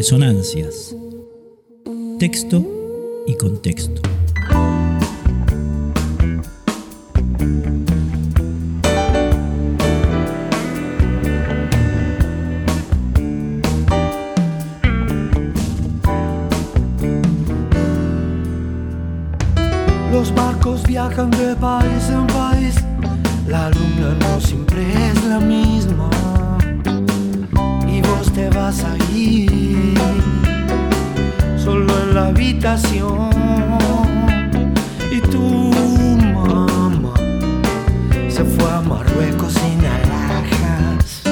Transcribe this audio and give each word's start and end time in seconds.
Resonancias. 0.00 0.94
Texto 2.20 2.64
y 3.26 3.34
contexto. 3.34 4.00
Los 20.12 20.32
barcos 20.32 20.86
viajan 20.86 21.32
de 21.32 21.56
país 21.56 22.08
en 22.08 22.26
país, 22.28 22.76
la 23.48 23.68
luna 23.70 24.16
no 24.20 24.40
siempre 24.40 24.82
es 25.10 25.24
la 25.24 25.40
misma 25.40 26.27
te 28.38 28.48
vas 28.50 28.84
a 28.84 28.94
ir, 29.12 29.98
solo 31.56 31.92
en 32.02 32.14
la 32.14 32.26
habitación. 32.26 33.30
Y 35.10 35.20
tu 35.32 35.42
mamá 36.34 37.14
se 38.28 38.44
fue 38.44 38.70
a 38.70 38.80
Marruecos 38.80 39.52
sin 39.54 39.80
alhajas. 39.96 41.22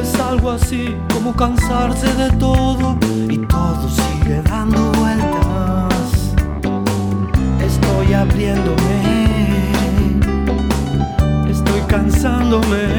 Es 0.00 0.20
algo 0.20 0.50
así 0.52 0.96
como 1.12 1.36
cansarse 1.36 2.10
de 2.22 2.30
todo 2.38 2.96
y 3.28 3.36
todo 3.54 3.86
sigue 4.00 4.40
dando 4.42 4.80
vueltas. 4.92 6.34
Estoy 7.60 8.14
abriéndome 8.14 9.17
abrazándome. 12.18 12.97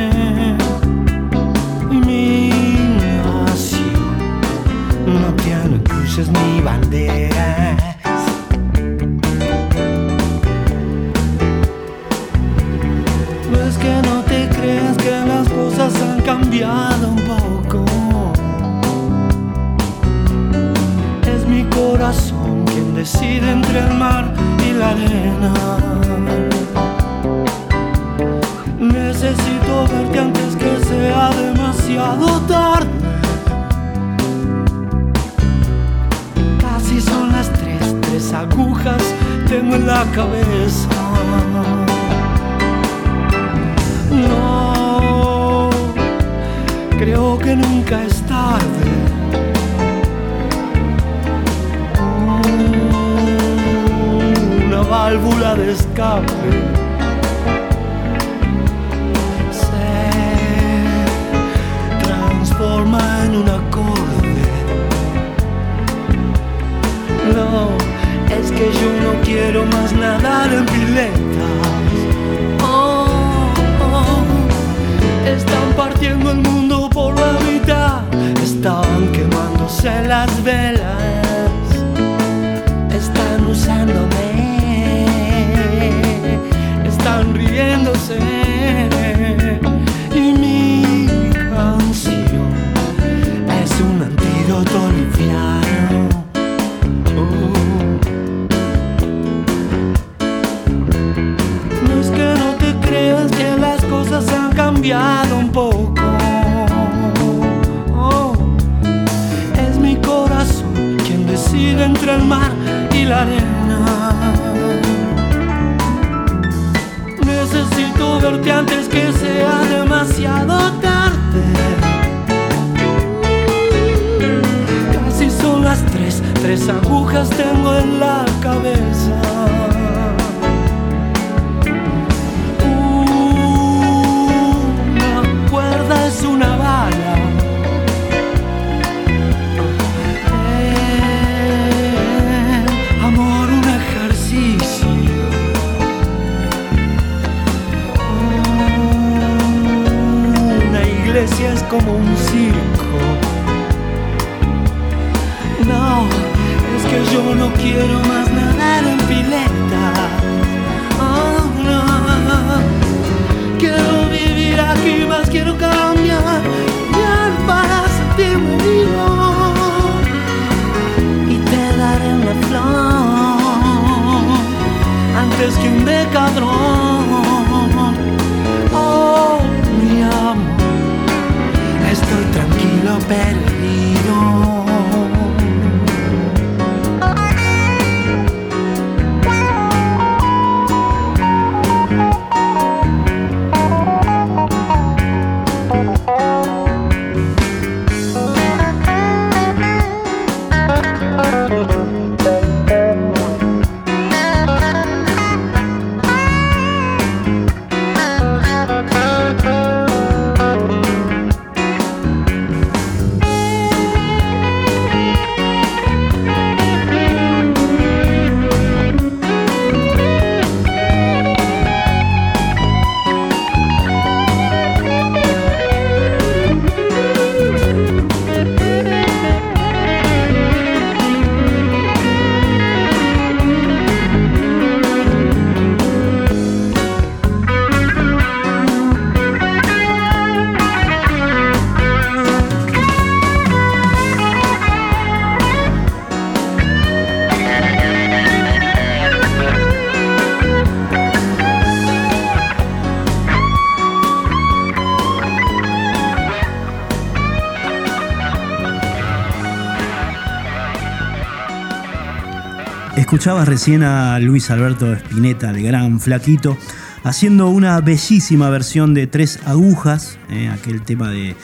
Escuchabas 263.19 263.49
recién 263.49 263.83
a 263.83 264.17
Luis 264.19 264.49
Alberto 264.49 264.93
Spinetta, 264.93 265.49
el 265.49 265.61
gran 265.61 265.99
flaquito, 265.99 266.57
haciendo 267.03 267.49
una 267.49 267.81
bellísima 267.81 268.49
versión 268.49 268.93
de 268.93 269.07
Tres 269.07 269.41
Agujas, 269.45 270.17
eh, 270.29 270.47
aquel 270.47 270.83
tema 270.83 271.11
de, 271.11 271.35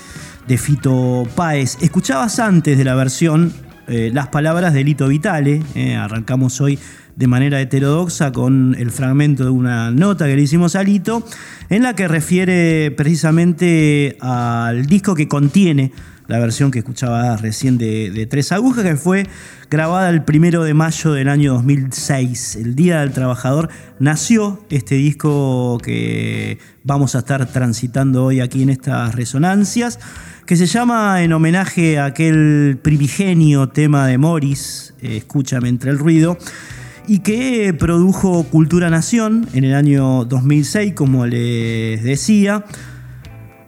Fito 0.57 1.27
Páez. 1.35 1.77
Escuchabas 1.81 2.39
antes 2.39 2.77
de 2.77 2.85
la 2.85 2.95
versión 2.95 3.51
eh, 3.89 4.09
las 4.13 4.29
palabras 4.29 4.73
de 4.73 4.85
Lito 4.85 5.09
Vitale, 5.09 5.63
eh, 5.75 5.97
arrancamos 5.97 6.61
hoy 6.61 6.79
de 7.17 7.27
manera 7.27 7.59
heterodoxa 7.59 8.31
con 8.31 8.77
el 8.79 8.89
fragmento 8.89 9.43
de 9.43 9.49
una 9.49 9.91
nota 9.91 10.27
que 10.27 10.37
le 10.37 10.43
hicimos 10.43 10.77
a 10.77 10.83
Lito, 10.83 11.27
en 11.69 11.83
la 11.83 11.93
que 11.93 12.07
refiere 12.07 12.89
precisamente 12.91 14.15
al 14.21 14.85
disco 14.85 15.13
que 15.13 15.27
contiene 15.27 15.91
la 16.27 16.39
versión 16.39 16.71
que 16.71 16.79
escuchaba 16.79 17.37
recién 17.37 17.77
de, 17.77 18.27
Tres 18.29 18.51
Agujas, 18.51 18.83
que 18.83 18.95
fue 18.95 19.27
grabada 19.69 20.09
el 20.09 20.23
primero 20.23 20.63
de 20.63 20.73
mayo 20.73 21.13
del 21.13 21.29
año 21.29 21.53
2006. 21.53 22.55
El 22.57 22.75
Día 22.75 23.01
del 23.01 23.11
Trabajador 23.11 23.69
nació 23.99 24.65
este 24.69 24.95
disco 24.95 25.77
que 25.83 26.57
vamos 26.83 27.15
a 27.15 27.19
estar 27.19 27.45
transitando 27.47 28.25
hoy 28.25 28.39
aquí 28.39 28.63
en 28.63 28.69
estas 28.69 29.13
resonancias, 29.15 29.99
que 30.45 30.55
se 30.55 30.65
llama 30.65 31.23
en 31.23 31.33
homenaje 31.33 31.99
a 31.99 32.05
aquel 32.05 32.79
primigenio 32.81 33.69
tema 33.69 34.07
de 34.07 34.17
Morris, 34.17 34.93
eh, 35.01 35.17
Escúchame 35.17 35.69
entre 35.69 35.91
el 35.91 35.99
ruido 35.99 36.37
y 37.07 37.19
que 37.19 37.73
produjo 37.73 38.43
Cultura 38.45 38.89
Nación 38.89 39.47
en 39.53 39.63
el 39.63 39.75
año 39.75 40.25
2006, 40.25 40.93
como 40.93 41.27
les 41.27 42.03
decía, 42.03 42.65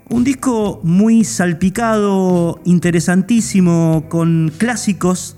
un 0.09 0.23
disco 0.23 0.79
muy 0.83 1.23
salpicado, 1.23 2.61
interesantísimo, 2.65 4.05
con 4.09 4.51
clásicos 4.57 5.35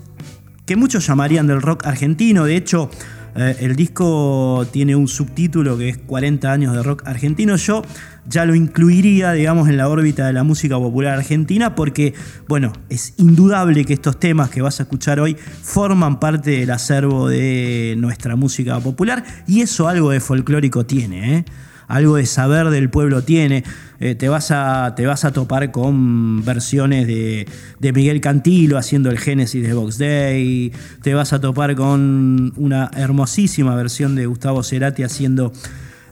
que 0.66 0.76
muchos 0.76 1.06
llamarían 1.06 1.46
del 1.46 1.60
rock 1.60 1.86
argentino. 1.86 2.44
De 2.44 2.56
hecho, 2.56 2.88
eh, 3.34 3.56
el 3.60 3.74
disco 3.74 4.66
tiene 4.70 4.94
un 4.94 5.08
subtítulo 5.08 5.76
que 5.76 5.88
es 5.88 5.98
40 5.98 6.52
años 6.52 6.76
de 6.76 6.82
rock 6.82 7.02
argentino. 7.06 7.56
Yo 7.56 7.82
ya 8.28 8.44
lo 8.44 8.54
incluiría, 8.54 9.32
digamos, 9.32 9.68
en 9.68 9.76
la 9.76 9.88
órbita 9.88 10.26
de 10.26 10.32
la 10.32 10.44
música 10.44 10.78
popular 10.78 11.18
argentina 11.18 11.74
porque, 11.74 12.14
bueno, 12.46 12.72
es 12.88 13.14
indudable 13.16 13.84
que 13.84 13.94
estos 13.94 14.20
temas 14.20 14.50
que 14.50 14.62
vas 14.62 14.78
a 14.78 14.84
escuchar 14.84 15.18
hoy 15.18 15.36
forman 15.62 16.20
parte 16.20 16.50
del 16.52 16.70
acervo 16.70 17.28
de 17.28 17.96
nuestra 17.98 18.36
música 18.36 18.78
popular 18.78 19.24
y 19.48 19.62
eso 19.62 19.88
algo 19.88 20.10
de 20.10 20.20
folclórico 20.20 20.86
tiene, 20.86 21.38
¿eh? 21.38 21.44
algo 21.88 22.16
de 22.16 22.26
saber 22.26 22.70
del 22.70 22.88
pueblo 22.88 23.22
tiene. 23.22 23.64
Eh, 24.02 24.14
te, 24.14 24.30
vas 24.30 24.50
a, 24.50 24.94
te 24.96 25.06
vas 25.06 25.26
a 25.26 25.32
topar 25.32 25.70
con 25.70 26.42
versiones 26.42 27.06
de, 27.06 27.46
Miguel 27.92 28.22
Cantilo 28.22 28.78
haciendo 28.78 29.10
el 29.10 29.18
Génesis 29.18 29.62
de 29.62 29.74
Box 29.74 29.98
Day, 29.98 30.72
te 31.02 31.12
vas 31.12 31.34
a 31.34 31.40
topar 31.40 31.76
con 31.76 32.54
una 32.56 32.90
hermosísima 32.96 33.74
versión 33.74 34.14
de 34.14 34.24
Gustavo 34.24 34.62
Cerati 34.62 35.02
haciendo 35.02 35.52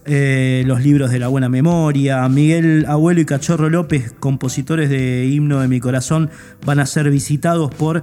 eh, 0.05 0.65
los 0.67 0.83
libros 0.83 1.11
de 1.11 1.19
la 1.19 1.29
buena 1.29 1.49
memoria. 1.49 2.29
Miguel 2.29 2.85
Abuelo 2.87 3.23
y 3.23 3.25
Cachorro 3.25 3.71
López, 3.71 4.15
compositores 4.21 4.91
de 4.91 5.25
Himno 5.25 5.61
de 5.61 5.69
mi 5.69 5.81
Corazón, 5.81 6.29
van 6.67 6.81
a 6.81 6.87
ser 6.87 7.11
visitados 7.11 7.75
por 7.75 8.03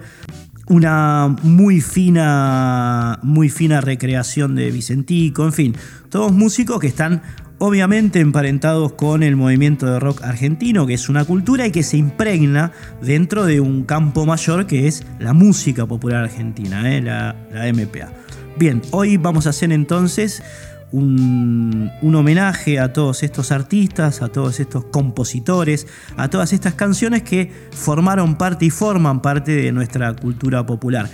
una 0.68 1.36
muy 1.44 1.80
fina, 1.80 3.20
muy 3.22 3.50
fina 3.50 3.82
recreación 3.82 4.56
de 4.56 4.72
Vicentico, 4.72 5.46
en 5.46 5.54
fin, 5.54 5.76
todos 6.10 6.32
músicos 6.32 6.80
que 6.80 6.88
están 6.88 7.22
obviamente 7.60 8.20
emparentados 8.20 8.94
con 8.94 9.24
el 9.24 9.36
movimiento 9.36 9.86
de 9.86 10.00
rock 10.00 10.24
argentino, 10.24 10.86
que 10.86 10.94
es 10.94 11.10
una 11.10 11.26
cultura 11.26 11.66
y 11.68 11.72
que 11.72 11.84
se 11.84 11.98
impregna 11.98 12.72
dentro 13.02 13.46
de 13.46 13.60
un 13.60 13.84
campo 13.84 14.26
mayor 14.26 14.68
que 14.68 14.88
es 14.88 15.06
la 15.20 15.34
música 15.34 15.86
popular 15.86 16.24
argentina, 16.24 16.96
¿eh? 16.96 17.02
la, 17.02 17.36
MPA. 17.74 18.12
Bien, 18.58 18.82
hoy 18.92 19.18
vamos 19.18 19.48
a 19.48 19.50
hacer 19.50 19.72
entonces 19.72 20.44
un, 20.92 21.92
un, 22.02 22.16
homenaje 22.16 22.80
a 22.80 22.94
todos 22.94 23.24
estos 23.24 23.52
artistas, 23.52 24.22
a 24.22 24.30
todos 24.30 24.60
estos 24.60 24.86
compositores, 24.86 25.88
a 26.16 26.30
todas 26.30 26.54
estas 26.54 26.74
canciones 26.76 27.24
que 27.24 27.52
formaron 27.72 28.36
parte 28.36 28.66
y 28.66 28.70
forman 28.70 29.22
parte 29.22 29.52
de 29.56 29.72
nuestra 29.72 30.14
cultura 30.16 30.66
popular. 30.66 31.10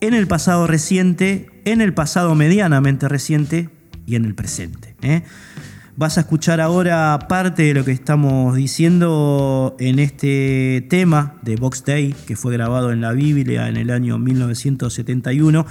En 0.00 0.14
el 0.14 0.26
pasado 0.26 0.66
reciente, 0.66 1.50
en 1.64 1.80
el 1.80 1.92
pasado 1.92 2.34
medianamente 2.34 3.08
reciente 3.08 3.68
y 4.06 4.14
en 4.14 4.24
el 4.24 4.34
presente. 4.34 4.87
¿Eh? 5.02 5.22
Vas 5.96 6.16
a 6.16 6.20
escuchar 6.20 6.60
ahora 6.60 7.18
parte 7.28 7.64
de 7.64 7.74
lo 7.74 7.84
que 7.84 7.90
estamos 7.90 8.54
diciendo 8.54 9.74
en 9.80 9.98
este 9.98 10.86
tema 10.88 11.34
de 11.42 11.56
Box 11.56 11.84
Day, 11.84 12.14
que 12.26 12.36
fue 12.36 12.52
grabado 12.52 12.92
en 12.92 13.00
la 13.00 13.12
Biblia 13.12 13.68
en 13.68 13.76
el 13.76 13.90
año 13.90 14.16
1971. 14.16 15.66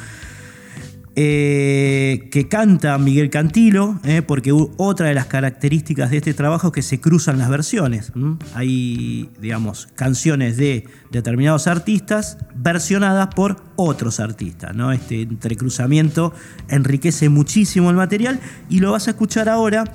Eh, 1.19 2.29
que 2.29 2.47
canta 2.47 2.95
Miguel 2.99 3.31
Cantilo, 3.31 3.99
eh, 4.03 4.21
porque 4.21 4.51
otra 4.51 5.07
de 5.07 5.15
las 5.15 5.25
características 5.25 6.11
de 6.11 6.17
este 6.17 6.35
trabajo 6.35 6.67
es 6.67 6.73
que 6.73 6.81
se 6.83 6.99
cruzan 6.99 7.39
las 7.39 7.49
versiones. 7.49 8.11
Hay, 8.53 9.27
digamos, 9.41 9.87
canciones 9.95 10.57
de 10.57 10.83
determinados 11.09 11.65
artistas 11.65 12.37
versionadas 12.53 13.29
por 13.33 13.63
otros 13.77 14.19
artistas. 14.19 14.75
¿no? 14.75 14.91
Este 14.91 15.23
entrecruzamiento 15.23 16.35
enriquece 16.67 17.29
muchísimo 17.29 17.89
el 17.89 17.95
material 17.95 18.39
y 18.69 18.79
lo 18.79 18.91
vas 18.91 19.07
a 19.07 19.11
escuchar 19.11 19.49
ahora 19.49 19.85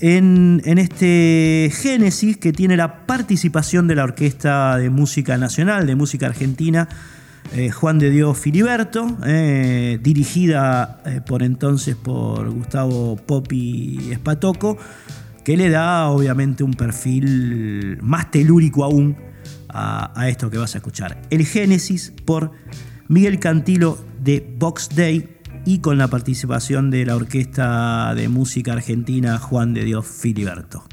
en, 0.00 0.60
en, 0.64 0.78
este 0.78 1.70
Génesis 1.72 2.36
que 2.36 2.52
tiene 2.52 2.76
la 2.76 3.06
participación 3.06 3.86
de 3.86 3.94
la 3.94 4.02
Orquesta 4.02 4.76
de 4.76 4.90
Música 4.90 5.38
Nacional, 5.38 5.86
de 5.86 5.94
Música 5.94 6.26
Argentina, 6.26 6.88
eh, 7.52 7.70
Juan 7.70 7.98
de 7.98 8.10
Dios 8.10 8.38
Filiberto, 8.38 9.16
eh, 9.24 9.98
dirigida 10.02 11.00
eh, 11.06 11.20
por 11.26 11.42
entonces 11.42 11.96
por 11.96 12.50
Gustavo 12.50 13.16
Popi 13.16 14.10
Espatoco, 14.12 14.76
que 15.44 15.56
le 15.56 15.70
da 15.70 16.08
obviamente 16.08 16.62
un 16.62 16.74
perfil 16.74 17.98
más 18.02 18.30
telúrico 18.30 18.84
aún 18.84 19.16
a, 19.68 20.12
a 20.18 20.28
esto 20.28 20.50
que 20.50 20.58
vas 20.58 20.74
a 20.74 20.78
escuchar. 20.78 21.22
El 21.30 21.46
Génesis 21.46 22.12
por 22.24 22.52
Miguel 23.08 23.38
Cantilo 23.38 23.98
de 24.20 24.46
Box 24.58 24.90
Day 24.94 25.38
y 25.64 25.78
con 25.78 25.96
la 25.96 26.08
participación 26.08 26.90
de 26.90 27.06
la 27.06 27.16
Orquesta 27.16 28.14
de 28.14 28.28
Música 28.28 28.74
Argentina 28.74 29.38
Juan 29.38 29.72
de 29.72 29.84
Dios 29.84 30.06
Filiberto. 30.06 30.84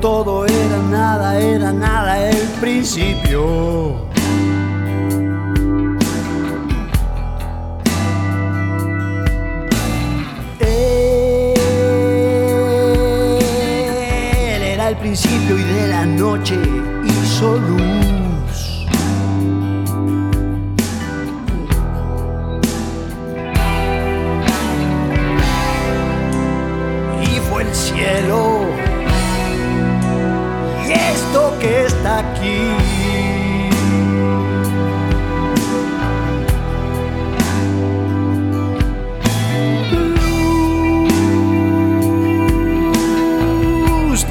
todo 0.00 0.46
era 0.46 0.78
nada, 0.90 1.38
era 1.38 1.72
nada 1.72 2.30
el 2.30 2.48
principio. 2.60 4.08
Él 10.60 11.46
era 14.62 14.88
el 14.88 14.96
principio 14.96 15.58
y 15.58 15.62
de 15.62 15.88
la 15.88 16.06
noche 16.06 16.58
hizo 17.04 17.58
luz. 17.58 18.09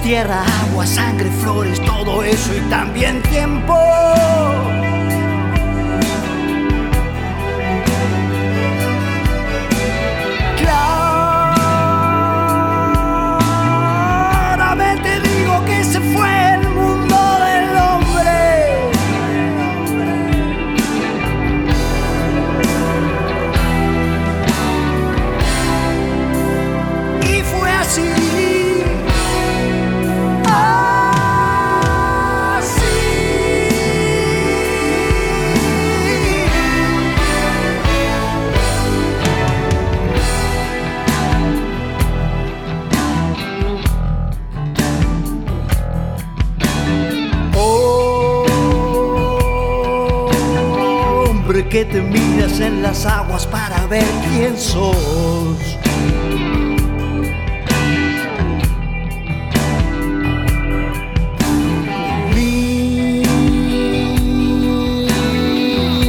Tierra, 0.09 0.41
agua 0.41 0.71
agua, 0.71 0.88
sangre, 0.88 1.29
flores, 1.29 1.79
todo 1.85 2.23
eso 2.23 2.51
y 2.55 2.61
también 2.69 3.21
tiempo. 3.21 3.78
Que 51.79 51.86
te 51.86 52.01
miras 52.01 52.59
en 52.59 52.81
las 52.81 53.05
aguas 53.05 53.48
para 53.48 53.86
ver 53.88 54.03
quién 54.33 54.57
sos. 54.57 55.77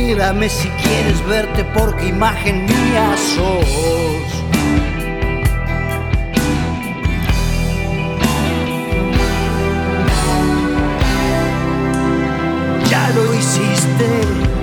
Mírame 0.09 0.49
si 0.49 0.69
quieres 0.71 1.25
verte 1.29 1.65
porque 1.73 2.09
imagen 2.09 2.67
mía 2.67 3.15
sos. 3.17 4.27
Ya 12.91 13.11
lo 13.11 13.35
hiciste. 13.37 14.60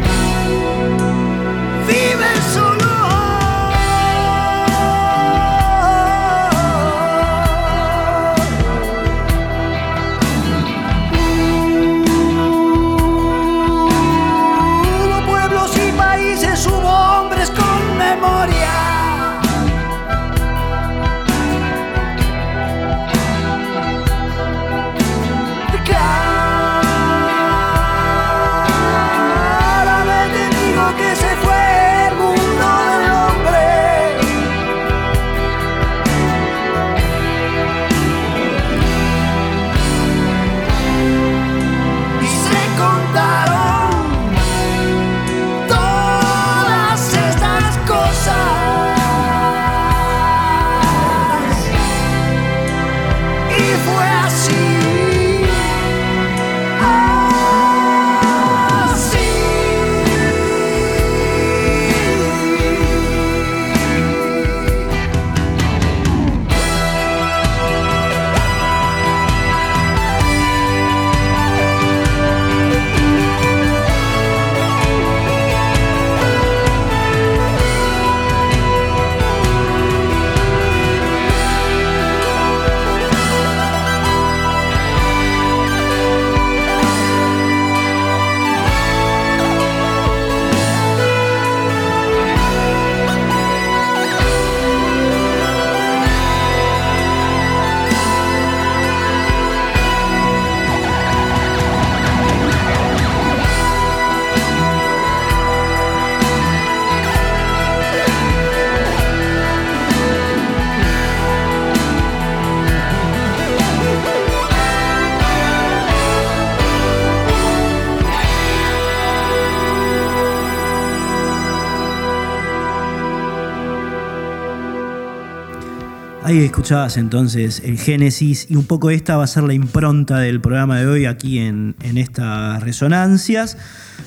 Escuchabas 126.58 126.98
entonces 126.98 127.62
el 127.64 127.78
Génesis 127.78 128.48
y 128.50 128.56
un 128.56 128.66
poco 128.66 128.90
esta 128.90 129.16
va 129.16 129.26
a 129.26 129.28
ser 129.28 129.44
la 129.44 129.54
impronta 129.54 130.18
del 130.18 130.42
programa 130.42 130.80
de 130.80 130.88
hoy 130.88 131.06
aquí 131.06 131.38
en, 131.38 131.76
en 131.84 132.00
estas 132.00 132.64
resonancias. 132.64 133.60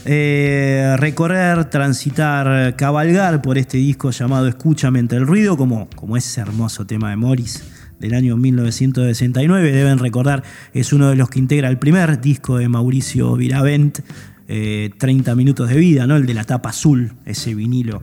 Eh, 0.04 0.96
recorrer, 0.98 1.66
transitar, 1.66 2.74
cabalgar 2.74 3.40
por 3.40 3.56
este 3.56 3.78
disco 3.78 4.10
llamado 4.10 4.48
Escúchame 4.48 4.98
entre 4.98 5.18
el 5.18 5.28
ruido, 5.28 5.56
como, 5.56 5.88
como 5.90 6.16
ese 6.16 6.40
hermoso 6.40 6.84
tema 6.86 7.10
de 7.10 7.16
Morris 7.16 7.62
del 8.00 8.14
año 8.14 8.36
1969. 8.36 9.70
Deben 9.70 10.00
recordar, 10.00 10.42
es 10.74 10.92
uno 10.92 11.08
de 11.08 11.14
los 11.14 11.30
que 11.30 11.38
integra 11.38 11.68
el 11.68 11.78
primer 11.78 12.20
disco 12.20 12.58
de 12.58 12.68
Mauricio 12.68 13.36
Viravent, 13.36 14.00
eh, 14.48 14.90
30 14.98 15.36
minutos 15.36 15.68
de 15.68 15.76
vida, 15.76 16.08
¿no? 16.08 16.16
el 16.16 16.26
de 16.26 16.34
la 16.34 16.42
tapa 16.42 16.70
azul, 16.70 17.12
ese 17.26 17.54
vinilo 17.54 18.02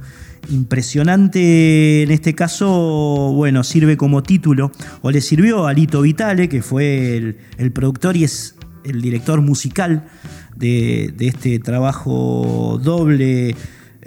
impresionante 0.50 2.04
en 2.04 2.12
este 2.12 2.36
caso, 2.36 3.32
bueno, 3.34 3.64
sirve 3.64 3.98
como 3.98 4.24
título, 4.24 4.72
o 5.02 5.12
le 5.12 5.22
sirvió 5.22 5.68
a 5.68 5.74
Lito 5.74 6.02
Vitale, 6.02 6.50
que 6.50 6.62
fue 6.62 7.36
el, 7.58 7.72
productor 7.72 8.18
y 8.18 8.24
es 8.24 8.56
el 8.84 9.02
director 9.02 9.42
musical 9.42 10.08
de, 10.56 11.14
de 11.16 11.28
este 11.28 11.60
trabajo 11.60 12.80
doble, 12.84 13.56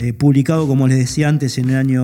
eh, 0.03 0.15
publicado, 0.15 0.67
como 0.67 0.89
les 0.89 0.97
decía 0.97 1.29
antes, 1.29 1.59
en 1.59 1.69
el 1.69 1.77
año 1.77 2.03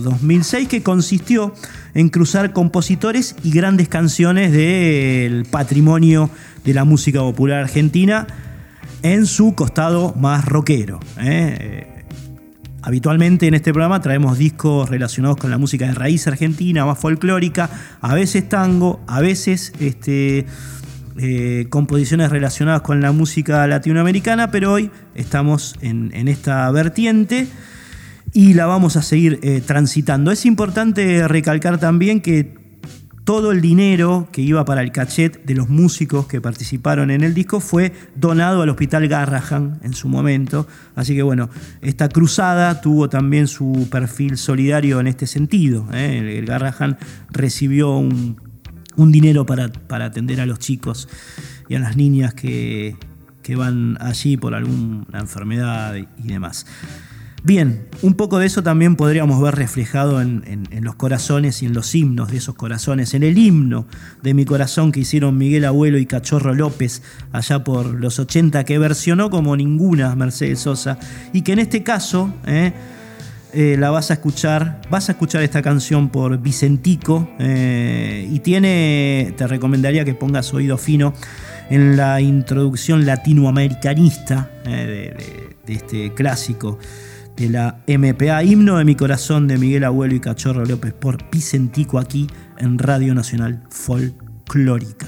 2006, 0.00 0.66
que 0.66 0.82
consistió 0.82 1.54
en 1.94 2.08
cruzar 2.08 2.52
compositores 2.52 3.36
y 3.44 3.52
grandes 3.52 3.88
canciones 3.88 4.50
del 4.50 5.44
patrimonio 5.44 6.30
de 6.64 6.74
la 6.74 6.82
música 6.82 7.20
popular 7.20 7.60
argentina 7.60 8.26
en 9.04 9.24
su 9.26 9.54
costado 9.54 10.14
más 10.14 10.46
rockero. 10.46 10.98
¿eh? 11.20 11.97
Habitualmente 12.82 13.46
en 13.48 13.54
este 13.54 13.72
programa 13.72 14.00
traemos 14.00 14.38
discos 14.38 14.88
relacionados 14.88 15.36
con 15.36 15.50
la 15.50 15.58
música 15.58 15.86
de 15.86 15.94
raíz 15.94 16.26
argentina, 16.28 16.84
más 16.86 16.98
folclórica, 16.98 17.68
a 18.00 18.14
veces 18.14 18.48
tango, 18.48 19.00
a 19.08 19.20
veces 19.20 19.72
este, 19.80 20.46
eh, 21.18 21.66
composiciones 21.70 22.30
relacionadas 22.30 22.82
con 22.82 23.00
la 23.00 23.10
música 23.10 23.66
latinoamericana, 23.66 24.52
pero 24.52 24.72
hoy 24.72 24.90
estamos 25.16 25.74
en, 25.80 26.28
esta 26.28 26.70
vertiente 26.70 27.48
y 28.32 28.54
la 28.54 28.66
vamos 28.66 28.96
a 28.96 29.02
seguir 29.02 29.40
eh, 29.42 29.60
transitando. 29.66 30.30
Es 30.30 30.46
importante 30.46 31.26
recalcar 31.26 31.78
también 31.78 32.20
que 32.20 32.67
todo 33.28 33.52
el 33.52 33.60
dinero 33.60 34.26
que 34.32 34.40
iba 34.40 34.64
para 34.64 34.80
el 34.80 34.90
cachet 34.90 35.44
de 35.44 35.54
los 35.54 35.68
músicos 35.68 36.26
que 36.26 36.40
participaron 36.40 37.10
en 37.10 37.22
el 37.22 37.34
disco 37.34 37.60
fue 37.60 37.92
donado 38.16 38.62
al 38.62 38.70
Hospital 38.70 39.06
Garrahan 39.06 39.80
en 39.82 39.92
su 39.92 40.08
momento. 40.08 40.66
Así 40.94 41.14
que 41.14 41.22
bueno, 41.22 41.50
esta 41.82 42.08
cruzada 42.08 42.80
tuvo 42.80 43.10
también 43.10 43.46
su 43.46 43.86
perfil 43.90 44.38
solidario 44.38 44.98
en 44.98 45.08
este 45.08 45.26
sentido. 45.26 45.86
¿eh? 45.92 46.38
El, 46.38 46.46
Garrahan 46.46 46.96
recibió 47.28 47.98
un, 47.98 48.40
un 48.96 49.12
dinero 49.12 49.44
para, 49.44 49.68
para 49.68 50.06
atender 50.06 50.40
a 50.40 50.46
los 50.46 50.58
chicos 50.58 51.06
y 51.68 51.74
a 51.74 51.80
las 51.80 51.98
niñas 51.98 52.32
que, 52.32 52.96
que 53.42 53.56
van 53.56 53.98
allí 54.00 54.38
por 54.38 54.54
alguna 54.54 55.20
enfermedad 55.20 55.96
y 55.96 56.06
demás. 56.22 56.64
Bien, 57.48 57.88
un 58.02 58.12
poco 58.12 58.38
de 58.38 58.44
eso 58.44 58.62
también 58.62 58.94
podríamos 58.94 59.40
ver 59.40 59.54
reflejado 59.54 60.20
en, 60.20 60.68
los 60.82 60.96
corazones 60.96 61.62
y 61.62 61.66
en 61.66 61.72
los 61.72 61.94
himnos 61.94 62.30
de 62.30 62.36
esos 62.36 62.54
corazones, 62.54 63.14
en 63.14 63.22
el 63.22 63.38
himno 63.38 63.86
de 64.22 64.34
mi 64.34 64.44
corazón 64.44 64.92
que 64.92 65.00
hicieron 65.00 65.38
Miguel 65.38 65.64
Abuelo 65.64 65.96
y 65.96 66.04
Cachorro 66.04 66.52
López 66.52 67.00
allá 67.32 67.64
por 67.64 67.86
los 67.86 68.18
80, 68.18 68.64
que 68.64 68.76
versionó 68.76 69.30
como 69.30 69.56
ninguna 69.56 70.14
Mercedes 70.14 70.58
Sosa 70.58 70.98
y 71.32 71.40
que 71.40 71.54
en 71.54 71.60
este 71.60 71.82
caso 71.82 72.34
eh, 72.46 72.74
eh, 73.54 73.76
la 73.78 73.88
vas 73.88 74.10
a 74.10 74.14
escuchar, 74.14 74.82
vas 74.90 75.08
a 75.08 75.12
escuchar 75.12 75.42
esta 75.42 75.62
canción 75.62 76.10
por 76.10 76.36
Vicentico 76.42 77.30
eh, 77.38 78.28
y 78.30 78.40
tiene, 78.40 79.32
te 79.38 79.46
recomendaría 79.46 80.04
que 80.04 80.12
pongas 80.12 80.52
oído 80.52 80.76
fino 80.76 81.14
en 81.70 81.96
la 81.96 82.20
introducción 82.20 83.06
latinoamericanista 83.06 84.50
de 84.66 85.16
este 85.66 86.12
clásico 86.12 86.78
de 87.38 87.48
la 87.48 87.84
MPA, 87.86 88.42
himno 88.42 88.78
de 88.78 88.84
mi 88.84 88.96
corazón 88.96 89.46
de 89.46 89.58
Miguel 89.58 89.84
Abuelo 89.84 90.14
y 90.14 90.20
Cachorro 90.20 90.64
López 90.64 90.92
por 90.92 91.30
Picentico 91.30 91.98
aquí 91.98 92.26
en 92.58 92.78
Radio 92.78 93.14
Nacional 93.14 93.62
Folclórica. 93.70 95.06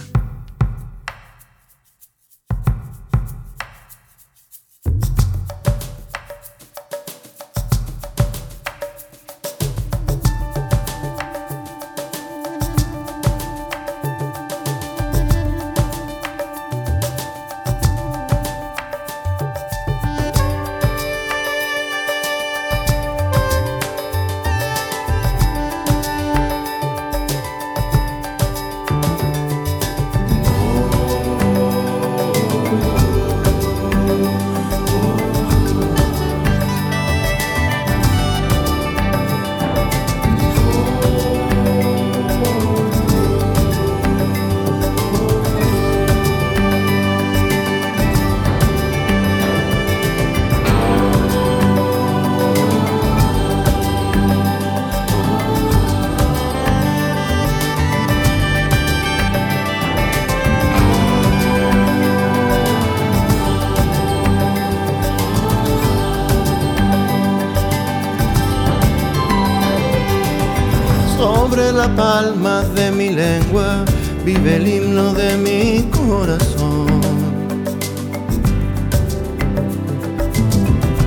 Palma 71.88 72.62
de 72.74 72.90
mi 72.90 73.10
lengua 73.10 73.84
vive 74.24 74.56
el 74.56 74.68
himno 74.68 75.14
de 75.14 75.36
mi 75.36 75.88
corazón. 75.90 77.00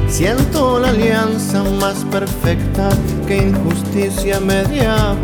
Siento 0.08 0.80
la 0.80 0.90
alianza 0.90 1.64
más 1.80 1.98
perfecta 2.12 2.90
que 3.28 3.38
injusticia 3.38 4.40
media. 4.40 5.16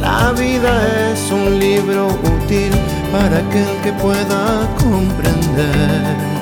La 0.00 0.32
vida 0.32 1.12
es 1.12 1.30
un 1.30 1.58
libro 1.58 2.06
útil 2.06 2.72
para 3.12 3.38
aquel 3.38 3.68
que 3.82 3.92
pueda 3.92 4.68
comprender 4.78 6.33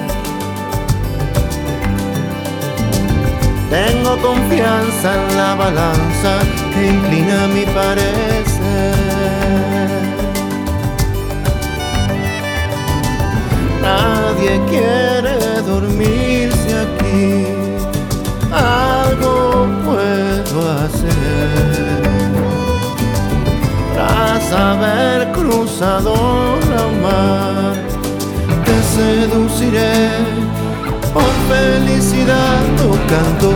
Tengo 3.72 4.18
confianza 4.20 5.14
en 5.14 5.34
la 5.34 5.54
balanza 5.54 6.32
que 6.74 6.88
inclina 6.88 7.46
mi 7.54 7.64
parecer. 7.64 8.92
Nadie 13.80 14.60
quiere 14.68 15.62
dormirse 15.62 16.70
aquí, 16.84 17.46
algo 18.52 19.66
puedo 19.86 20.58
hacer. 20.82 22.02
Tras 23.94 24.52
haber 24.52 25.32
cruzado 25.32 26.58
la 26.74 26.84
mar, 27.06 27.74
te 28.66 28.76
seduciré 28.96 30.42
por 31.12 31.22
felicidad 31.48 32.60
tocando. 32.76 33.52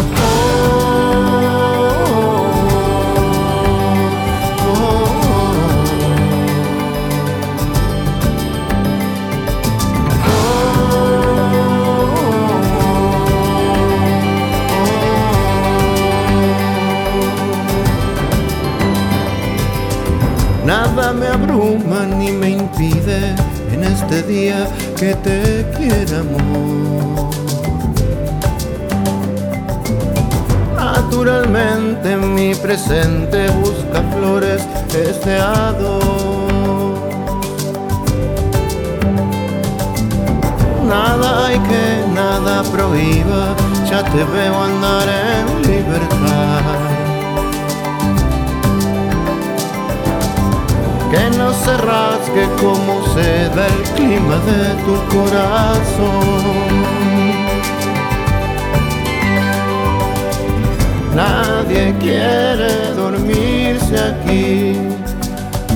Nada 20.65 21.13
me 21.13 21.29
abruma 21.29 22.07
ni 22.07 22.33
me 22.33 22.51
impide 22.51 23.37
en 23.73 23.85
este 23.85 24.23
día 24.25 24.69
que 24.99 25.15
te 25.15 25.65
quiera 25.77 26.21
amor. 26.21 26.96
Naturalmente 31.17 32.15
mi 32.15 32.55
presente 32.55 33.49
busca 33.49 34.03
flores 34.13 34.63
deseado. 34.93 35.99
Nada 40.87 41.47
hay 41.47 41.59
que 41.59 42.05
nada 42.15 42.63
prohíba, 42.65 43.57
ya 43.89 44.05
te 44.05 44.25
veo 44.25 44.63
andar 44.63 45.09
en 45.09 45.63
libertad. 45.63 46.61
Que 51.11 51.39
no 51.39 51.51
se 51.55 51.77
rasgue 51.79 52.47
como 52.61 53.03
se 53.15 53.49
da 53.57 53.67
el 53.69 53.83
clima 53.95 54.37
de 54.45 54.75
tu 54.85 55.17
corazón. 55.17 56.86
Nadie 61.17 61.95
quiere 61.99 62.93
dormirse 62.95 63.97
aquí, 63.99 64.77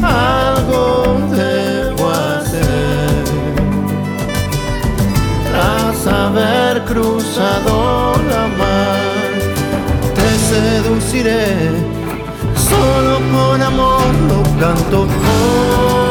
algo 0.03 1.17
debo 1.31 2.11
hacer. 2.11 3.25
Tras 5.51 6.07
haber 6.07 6.85
cruzado 6.85 8.17
la 8.29 8.49
mar, 8.61 9.01
te 10.15 10.29
seduciré, 10.51 11.71
solo 12.69 13.19
por 13.33 13.63
amor 13.63 14.15
lo 14.29 14.43
canto. 14.61 16.10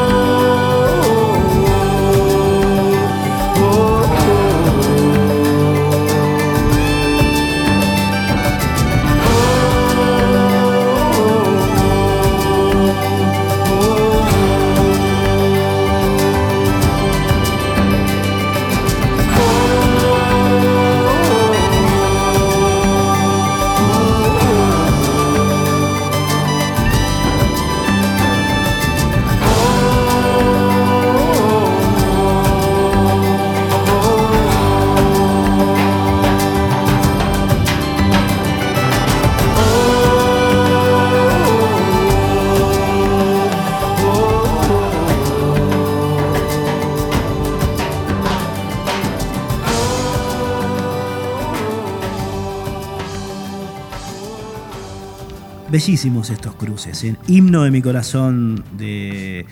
Bellísimos 55.71 56.32
estos 56.32 56.55
cruces. 56.55 57.03
¿eh? 57.03 57.15
Himno 57.27 57.63
de 57.63 57.69
mi 57.69 57.84
corazón 57.84 58.63
de, 58.75 59.45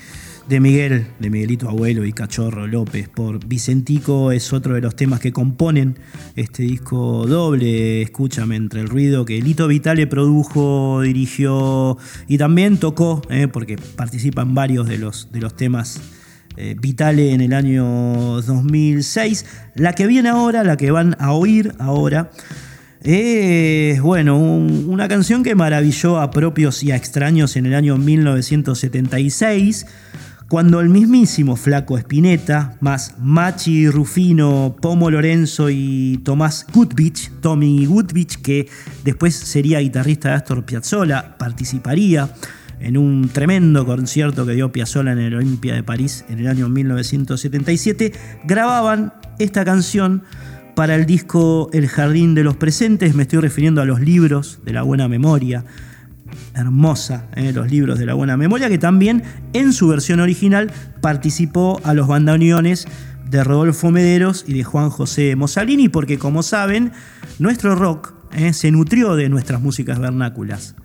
Miguel, 0.49 1.05
de 1.19 1.29
Miguelito 1.29 1.69
Abuelo 1.69 2.05
y 2.05 2.11
Cachorro 2.11 2.65
López 2.65 3.07
por 3.07 3.45
Vicentico 3.45 4.31
es 4.31 4.51
otro 4.51 4.73
de 4.73 4.81
los 4.81 4.95
temas 4.95 5.19
que 5.19 5.31
componen 5.31 5.99
este 6.35 6.63
disco 6.63 7.27
doble. 7.27 8.01
Escúchame 8.01 8.55
entre 8.55 8.81
el 8.81 8.89
ruido 8.89 9.25
que 9.25 9.39
Lito 9.39 9.67
Vitale 9.67 10.07
produjo, 10.07 11.01
dirigió 11.01 11.99
y 12.27 12.39
también 12.39 12.77
tocó, 12.77 13.21
¿eh? 13.29 13.47
porque 13.47 13.77
participan 13.77 14.55
varios 14.55 14.87
de 14.87 14.97
los, 14.97 15.31
de 15.31 15.39
los 15.39 15.55
temas. 15.55 16.01
Eh, 16.55 16.75
Vitale 16.79 17.33
en 17.33 17.41
el 17.41 17.53
año 17.53 18.41
2006. 18.41 19.45
La 19.75 19.93
que 19.93 20.07
viene 20.07 20.29
ahora, 20.29 20.63
la 20.63 20.77
que 20.77 20.89
van 20.89 21.15
a 21.19 21.33
oír 21.33 21.73
ahora, 21.77 22.31
es, 23.09 24.01
bueno, 24.01 24.37
una 24.37 25.07
canción 25.07 25.41
que 25.41 25.55
maravilló 25.55 26.19
a 26.19 26.29
propios 26.29 26.83
y 26.83 26.91
a 26.91 26.97
extraños 26.97 27.55
en 27.55 27.65
el 27.65 27.73
año 27.73 27.97
1976, 27.97 29.85
cuando 30.49 30.81
el 30.81 30.89
mismísimo 30.89 31.55
Flaco 31.55 31.97
Espineta, 31.97 32.75
más 32.81 33.15
Machi 33.17 33.89
Rufino, 33.89 34.75
Pomo 34.81 35.09
Lorenzo 35.09 35.69
y 35.69 36.19
Tomás 36.25 36.67
Goodwich, 36.73 37.31
Tommy 37.39 37.85
Goodwich, 37.85 38.41
que 38.41 38.67
después 39.05 39.35
sería 39.35 39.79
guitarrista 39.79 40.29
de 40.29 40.35
Astor 40.35 40.65
Piazzolla, 40.65 41.37
participaría 41.37 42.29
en 42.81 42.97
un 42.97 43.29
tremendo 43.29 43.85
concierto 43.85 44.45
que 44.45 44.51
dio 44.51 44.73
Piazzolla 44.73 45.13
en 45.13 45.19
el 45.19 45.35
Olimpia 45.35 45.75
de 45.75 45.83
París 45.83 46.25
en 46.27 46.39
el 46.39 46.47
año 46.47 46.67
1977, 46.67 48.11
grababan 48.43 49.13
esta 49.39 49.63
canción 49.63 50.23
para 50.77 50.93
el 50.93 51.07
disco 51.07 51.71
El 51.73 51.87
Jardín 51.87 52.35
de 52.35 52.43
los 52.43 52.55
Presentes, 52.55 53.15
me 53.15 53.23
estoy 53.23 53.39
refiriendo 53.39 53.81
a 53.81 53.85
los 53.85 53.99
libros 53.99 54.59
de 54.63 54.73
la 54.73 54.83
buena 54.83 55.07
memoria, 55.07 55.65
hermosa, 56.53 57.25
¿eh? 57.35 57.51
los 57.51 57.71
libros 57.71 57.97
de 57.97 58.05
la 58.05 58.13
buena 58.13 58.37
memoria, 58.37 58.69
que 58.69 58.77
también 58.77 59.23
en 59.53 59.73
su 59.73 59.87
versión 59.87 60.19
original 60.19 60.71
participó 61.01 61.81
a 61.83 61.95
los 61.95 62.07
bandoneones 62.07 62.87
de 63.27 63.43
Rodolfo 63.43 63.89
Mederos 63.89 64.45
y 64.47 64.53
de 64.53 64.63
Juan 64.63 64.91
José 64.91 65.35
Mosalini, 65.35 65.89
porque 65.89 66.19
como 66.19 66.43
saben, 66.43 66.91
nuestro 67.39 67.73
rock 67.73 68.13
¿eh? 68.33 68.53
se 68.53 68.69
nutrió 68.69 69.15
de 69.15 69.29
nuestras 69.29 69.59
músicas 69.59 69.97
vernáculas. 69.97 70.75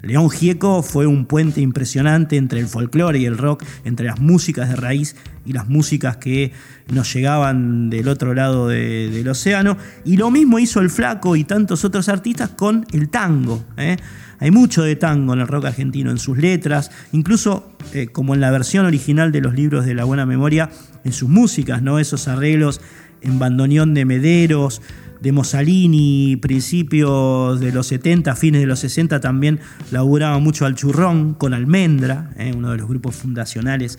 León 0.00 0.30
Gieco 0.30 0.82
fue 0.82 1.06
un 1.06 1.26
puente 1.26 1.60
impresionante 1.60 2.38
entre 2.38 2.58
el 2.58 2.68
folclore 2.68 3.18
y 3.18 3.26
el 3.26 3.36
rock, 3.36 3.64
entre 3.84 4.06
las 4.06 4.18
músicas 4.18 4.70
de 4.70 4.76
raíz 4.76 5.14
y 5.44 5.52
las 5.52 5.68
músicas 5.68 6.16
que 6.16 6.52
nos 6.92 7.12
llegaban 7.12 7.90
del 7.90 8.08
otro 8.08 8.34
lado 8.34 8.68
del 8.68 9.28
océano. 9.28 9.76
Y 10.04 10.16
lo 10.16 10.30
mismo 10.30 10.58
hizo 10.58 10.80
el 10.80 10.90
Flaco 10.90 11.36
y 11.36 11.44
tantos 11.44 11.84
otros 11.84 12.08
artistas 12.08 12.50
con 12.50 12.86
el 12.92 13.08
tango. 13.08 13.64
¿eh? 13.76 13.96
Hay 14.38 14.50
mucho 14.50 14.82
de 14.82 14.96
tango 14.96 15.34
en 15.34 15.40
el 15.40 15.48
rock 15.48 15.66
argentino, 15.66 16.10
en 16.10 16.18
sus 16.18 16.38
letras, 16.38 16.90
incluso 17.12 17.76
eh, 17.92 18.08
como 18.08 18.34
en 18.34 18.40
la 18.40 18.50
versión 18.50 18.86
original 18.86 19.32
de 19.32 19.40
los 19.40 19.54
libros 19.54 19.86
de 19.86 19.94
la 19.94 20.04
buena 20.04 20.26
memoria, 20.26 20.70
en 21.04 21.12
sus 21.12 21.28
músicas, 21.28 21.82
¿no? 21.82 21.98
esos 21.98 22.28
arreglos 22.28 22.80
en 23.20 23.38
bandoneón 23.38 23.94
de 23.94 24.04
Mederos, 24.04 24.82
de 25.22 25.30
Mussolini, 25.30 26.36
principios 26.36 27.60
de 27.60 27.70
los 27.70 27.86
70, 27.86 28.34
fines 28.34 28.60
de 28.60 28.66
los 28.66 28.80
60 28.80 29.20
también 29.20 29.60
laburaba 29.92 30.38
mucho 30.40 30.66
al 30.66 30.74
churrón 30.74 31.34
con 31.34 31.54
Almendra, 31.54 32.30
eh, 32.36 32.52
uno 32.56 32.72
de 32.72 32.78
los 32.78 32.88
grupos 32.88 33.14
fundacionales 33.14 33.98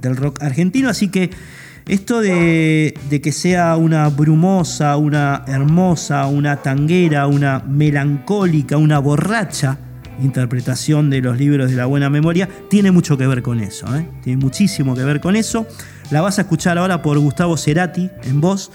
del 0.00 0.16
rock 0.16 0.42
argentino. 0.42 0.88
Así 0.88 1.08
que 1.08 1.30
esto 1.86 2.20
de, 2.20 2.98
de, 3.08 3.20
que 3.20 3.30
sea 3.30 3.76
una 3.76 4.08
brumosa, 4.08 4.96
una 4.96 5.44
hermosa, 5.46 6.26
una 6.26 6.56
tanguera, 6.56 7.28
una 7.28 7.60
melancólica, 7.60 8.76
una 8.76 8.98
borracha 8.98 9.78
interpretación 10.22 11.10
de 11.10 11.20
los 11.20 11.38
libros 11.38 11.70
de 11.70 11.76
la 11.76 11.86
buena 11.86 12.10
memoria, 12.10 12.48
tiene 12.68 12.90
mucho 12.90 13.16
que 13.16 13.26
ver 13.26 13.42
con 13.42 13.60
eso. 13.60 13.94
¿eh? 13.96 14.08
Tiene 14.22 14.40
muchísimo 14.40 14.94
que 14.94 15.04
ver 15.04 15.20
con 15.20 15.36
eso. 15.36 15.66
La 16.10 16.20
vas 16.20 16.38
a 16.38 16.42
escuchar 16.42 16.78
ahora 16.78 17.02
por 17.02 17.18
Gustavo 17.18 17.56
Cerati 17.56 18.10
en 18.24 18.40
voz 18.40 18.70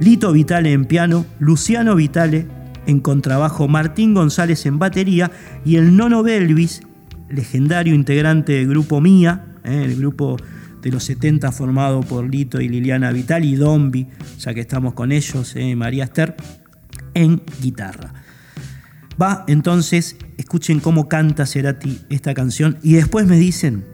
Lito 0.00 0.32
Vitale 0.32 0.72
en 0.72 0.84
piano, 0.86 1.24
Luciano 1.38 1.94
Vitale 1.94 2.46
en 2.86 3.00
contrabajo, 3.00 3.68
Martín 3.68 4.14
González 4.14 4.66
en 4.66 4.78
batería 4.78 5.30
y 5.64 5.76
el 5.76 5.96
Nono 5.96 6.22
Belvis, 6.22 6.82
legendario 7.28 7.94
integrante 7.94 8.52
del 8.52 8.68
grupo 8.68 9.00
Mía, 9.00 9.46
eh, 9.64 9.82
el 9.84 9.96
grupo 9.96 10.36
de 10.82 10.90
los 10.90 11.04
70 11.04 11.50
formado 11.52 12.00
por 12.00 12.28
Lito 12.28 12.60
y 12.60 12.68
Liliana 12.68 13.10
Vitale 13.10 13.46
y 13.46 13.54
Dombi, 13.54 14.06
ya 14.38 14.52
que 14.52 14.60
estamos 14.60 14.94
con 14.94 15.12
ellos, 15.12 15.56
eh, 15.56 15.74
María 15.76 16.04
Esther, 16.04 16.36
en 17.14 17.42
guitarra. 17.62 18.12
Va, 19.20 19.44
entonces, 19.46 20.16
escuchen 20.36 20.80
cómo 20.80 21.08
canta 21.08 21.46
Cerati 21.46 22.00
esta 22.10 22.34
canción 22.34 22.78
y 22.82 22.94
después 22.94 23.26
me 23.26 23.38
dicen 23.38 23.84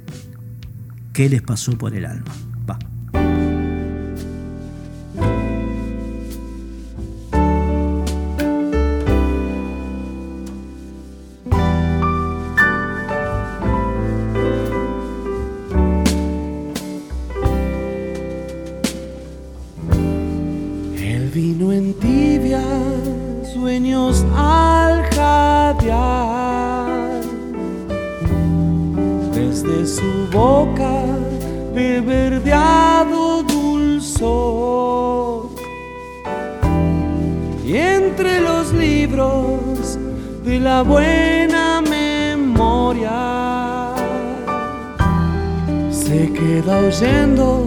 qué 1.13 1.29
les 1.29 1.43
pasó 1.43 1.77
por 1.77 1.95
el 1.95 2.07
alma. 2.07 2.50
Bajo 47.01 47.60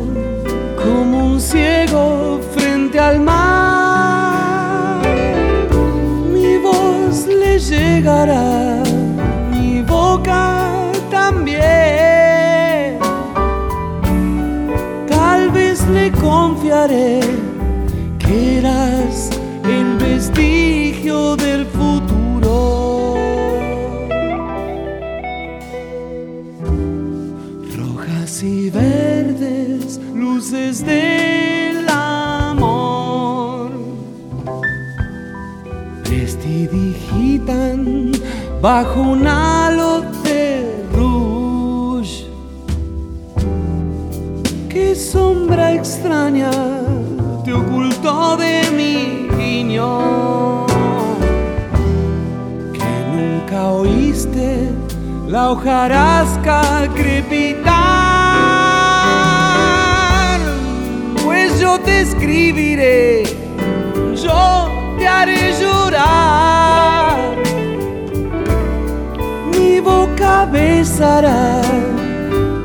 boca 70.93 71.03
besará 71.03 71.61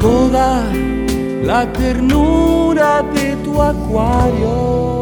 toda 0.00 0.62
la 1.44 1.66
ternura 1.72 3.02
de 3.14 3.36
tu 3.44 3.62
acuario. 3.62 4.97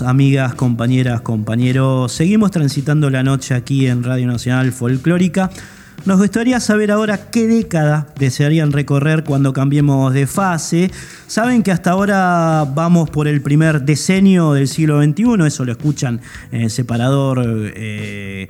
Amigas, 0.00 0.54
compañeras, 0.54 1.20
compañeros, 1.20 2.12
seguimos 2.12 2.50
transitando 2.50 3.10
la 3.10 3.22
noche 3.22 3.52
aquí 3.52 3.86
en 3.86 4.02
Radio 4.04 4.26
Nacional 4.26 4.72
Folclórica. 4.72 5.50
Nos 6.06 6.18
gustaría 6.18 6.60
saber 6.60 6.90
ahora 6.90 7.30
qué 7.30 7.46
década 7.46 8.06
desearían 8.18 8.72
recorrer 8.72 9.24
cuando 9.24 9.52
cambiemos 9.52 10.14
de 10.14 10.26
fase. 10.26 10.90
Saben 11.26 11.62
que 11.62 11.72
hasta 11.72 11.90
ahora 11.90 12.64
vamos 12.72 13.10
por 13.10 13.28
el 13.28 13.42
primer 13.42 13.82
decenio 13.82 14.52
del 14.52 14.68
siglo 14.68 15.02
XXI, 15.02 15.46
eso 15.46 15.64
lo 15.64 15.72
escuchan 15.72 16.20
en 16.52 16.62
el 16.62 16.70
separador 16.70 17.42
eh, 17.44 18.48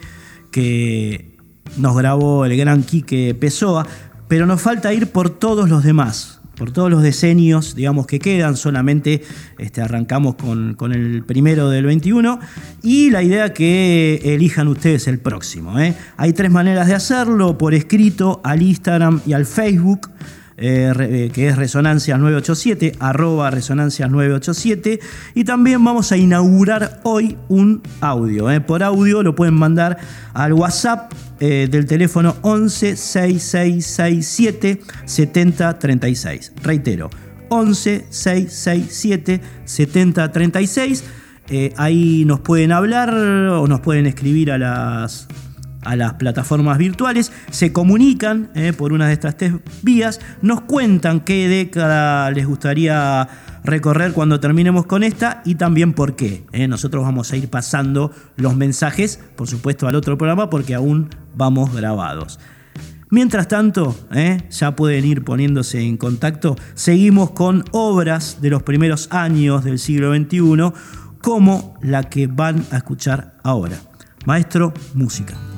que 0.50 1.38
nos 1.78 1.96
grabó 1.96 2.44
el 2.44 2.56
gran 2.56 2.84
Quique 2.84 3.34
Pessoa, 3.34 3.86
pero 4.28 4.46
nos 4.46 4.60
falta 4.60 4.92
ir 4.92 5.08
por 5.08 5.30
todos 5.30 5.68
los 5.68 5.82
demás 5.82 6.41
por 6.62 6.70
todos 6.70 6.92
los 6.92 7.02
decenios, 7.02 7.74
digamos, 7.74 8.06
que 8.06 8.20
quedan, 8.20 8.56
solamente 8.56 9.20
este, 9.58 9.80
arrancamos 9.80 10.36
con, 10.36 10.74
con, 10.74 10.92
el 10.92 11.24
primero 11.24 11.68
del 11.68 11.86
21 11.86 12.38
y 12.84 13.10
la 13.10 13.24
idea 13.24 13.52
que 13.52 14.20
elijan 14.22 14.68
ustedes 14.68 15.08
el 15.08 15.18
próximo. 15.18 15.80
¿eh? 15.80 15.96
Hay 16.16 16.32
tres 16.34 16.52
maneras 16.52 16.86
de 16.86 16.94
hacerlo, 16.94 17.58
por 17.58 17.74
escrito, 17.74 18.40
al 18.44 18.62
Instagram 18.62 19.22
y 19.26 19.32
al 19.32 19.44
Facebook. 19.44 20.08
Eh, 20.56 21.30
que 21.32 21.48
es 21.48 21.56
Resonancias 21.56 22.18
987, 22.18 22.96
arroba 23.00 23.50
Resonancias 23.50 24.10
987. 24.10 25.00
Y 25.34 25.44
también 25.44 25.82
vamos 25.82 26.12
a 26.12 26.16
inaugurar 26.16 27.00
hoy 27.04 27.36
un 27.48 27.82
audio. 28.00 28.50
Eh. 28.50 28.60
Por 28.60 28.82
audio 28.82 29.22
lo 29.22 29.34
pueden 29.34 29.54
mandar 29.54 29.98
al 30.34 30.52
WhatsApp 30.52 31.12
eh, 31.40 31.68
del 31.70 31.86
teléfono 31.86 32.36
11 32.42 32.96
6667 32.96 34.80
7036. 35.04 36.52
Reitero, 36.62 37.10
11 37.48 38.06
667 38.10 39.40
7036. 39.64 41.04
ahí 41.76 42.24
nos 42.24 42.40
pueden 42.40 42.72
hablar 42.72 43.12
o 43.14 43.66
nos 43.66 43.80
pueden 43.80 44.06
escribir 44.06 44.52
a 44.52 44.58
las 44.58 45.28
a 45.82 45.96
las 45.96 46.14
plataformas 46.14 46.78
virtuales, 46.78 47.32
se 47.50 47.72
comunican 47.72 48.50
eh, 48.54 48.72
por 48.72 48.92
una 48.92 49.06
de 49.06 49.14
estas 49.14 49.36
tres 49.36 49.54
vías, 49.82 50.20
nos 50.40 50.62
cuentan 50.62 51.20
qué 51.20 51.48
década 51.48 52.30
les 52.30 52.46
gustaría 52.46 53.28
recorrer 53.64 54.12
cuando 54.12 54.40
terminemos 54.40 54.86
con 54.86 55.02
esta 55.02 55.42
y 55.44 55.54
también 55.56 55.92
por 55.92 56.16
qué. 56.16 56.44
Eh. 56.52 56.68
Nosotros 56.68 57.04
vamos 57.04 57.32
a 57.32 57.36
ir 57.36 57.48
pasando 57.48 58.12
los 58.36 58.56
mensajes, 58.56 59.20
por 59.36 59.48
supuesto, 59.48 59.88
al 59.88 59.94
otro 59.94 60.18
programa 60.18 60.50
porque 60.50 60.74
aún 60.74 61.10
vamos 61.34 61.74
grabados. 61.74 62.38
Mientras 63.10 63.46
tanto, 63.46 63.94
eh, 64.14 64.42
ya 64.50 64.74
pueden 64.74 65.04
ir 65.04 65.22
poniéndose 65.22 65.82
en 65.82 65.98
contacto, 65.98 66.56
seguimos 66.74 67.32
con 67.32 67.62
obras 67.72 68.38
de 68.40 68.48
los 68.48 68.62
primeros 68.62 69.08
años 69.12 69.64
del 69.64 69.78
siglo 69.78 70.14
XXI, 70.14 70.72
como 71.20 71.74
la 71.82 72.04
que 72.04 72.26
van 72.26 72.64
a 72.70 72.78
escuchar 72.78 73.36
ahora. 73.42 73.76
Maestro, 74.24 74.72
música. 74.94 75.51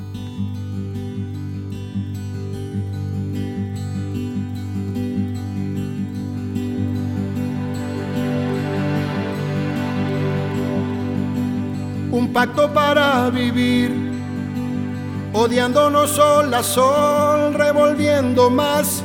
Pacto 12.35 12.69
para 12.69 13.31
vivir, 13.31 13.91
odiándonos 15.33 16.11
sol 16.11 16.53
a 16.53 16.63
sol, 16.65 17.55
revolviendo 17.55 18.51
más. 18.51 19.05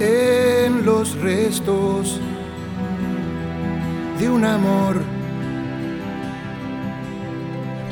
En 0.00 0.84
los 0.86 1.14
restos 1.20 2.18
de 4.18 4.30
un 4.30 4.46
amor 4.46 5.02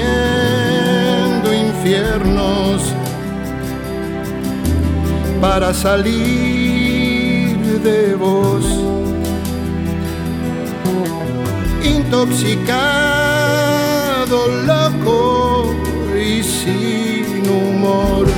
infiernos 1.52 2.82
para 5.42 5.74
salir 5.74 7.58
de 7.82 8.14
vos. 8.14 8.64
Intoxicado, 11.84 12.78
loco 14.64 15.74
y 16.18 16.42
sin 16.42 17.46
humor. 17.46 18.33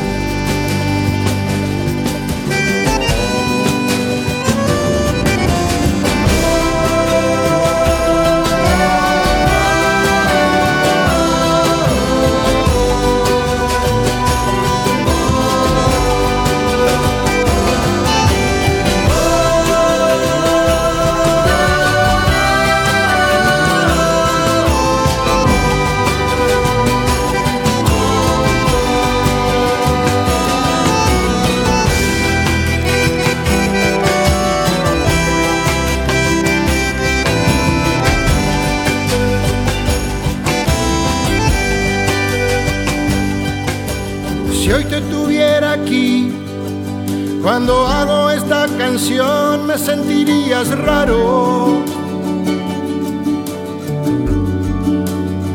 Me 49.09 49.79
sentirías 49.79 50.77
raro. 50.77 51.81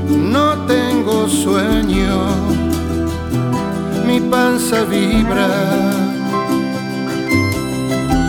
No 0.10 0.66
tengo 0.66 1.28
sueño, 1.28 2.30
mi 4.06 4.22
panza 4.22 4.84
vibra. 4.84 5.50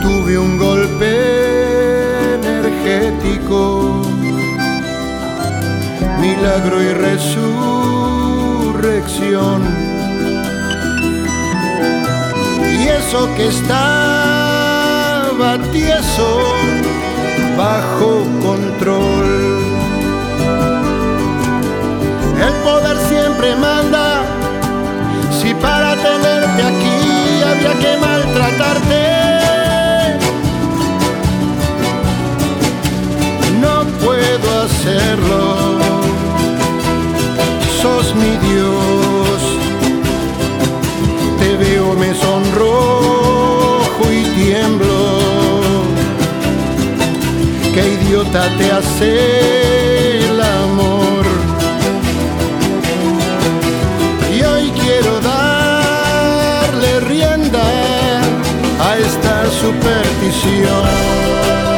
Tuve 0.03 0.39
un 0.39 0.59
golpe 0.59 2.35
energético, 2.35 4.03
milagro 6.21 6.83
y 6.83 6.89
resurrección 6.95 7.83
eso 13.13 13.29
que 13.37 13.47
estaba 15.43 15.59
tieso 15.73 16.39
bajo 17.57 18.25
control. 18.43 19.65
El 22.47 22.53
poder 22.65 22.97
siempre 23.09 23.57
manda, 23.57 24.23
si 25.41 25.53
para 25.55 25.97
tenerte 25.97 26.63
aquí 26.63 27.43
había 27.51 27.75
que 27.81 27.97
maltratarte. 27.99 29.03
No 33.61 33.85
puedo 34.05 34.63
hacerlo, 34.63 35.79
sos 37.81 38.15
mi 38.15 38.37
Dios 38.49 39.41
te 41.39 41.57
veo 41.57 41.95
me 41.95 42.15
sonrojo 42.15 43.02
Qué 48.33 48.39
idiota 48.39 48.57
te 48.57 48.73
hace 48.73 50.29
el 50.31 50.41
amor. 50.41 51.27
Y 54.35 54.43
hoy 54.43 54.71
quiero 54.71 55.21
darle 55.21 57.01
rienda 57.01 57.63
a 58.81 58.97
esta 58.97 59.51
superstición. 59.51 61.72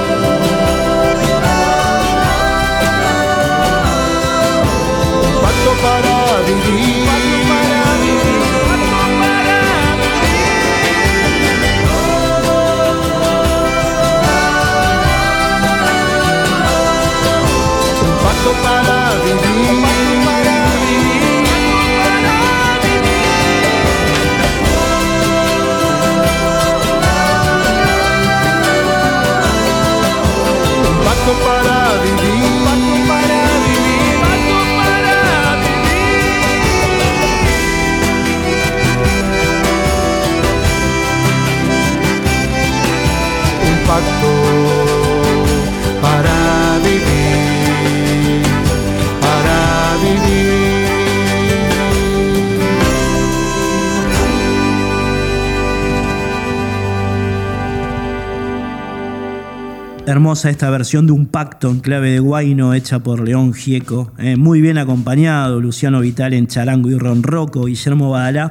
Hermosa 60.35 60.51
esta 60.51 60.69
versión 60.69 61.07
de 61.07 61.13
un 61.13 61.27
pacto 61.27 61.71
en 61.71 61.79
clave 61.79 62.11
de 62.11 62.19
guayno 62.19 62.75
hecha 62.75 62.99
por 62.99 63.21
León 63.21 63.55
Gieco, 63.55 64.11
eh, 64.19 64.35
muy 64.35 64.61
bien 64.61 64.79
acompañado, 64.79 65.61
Luciano 65.61 66.01
Vital 66.01 66.35
en 66.35 66.49
charango 66.49 66.91
y 66.91 66.99
ronroco, 66.99 67.67
Guillermo 67.67 68.11
Badalá 68.11 68.51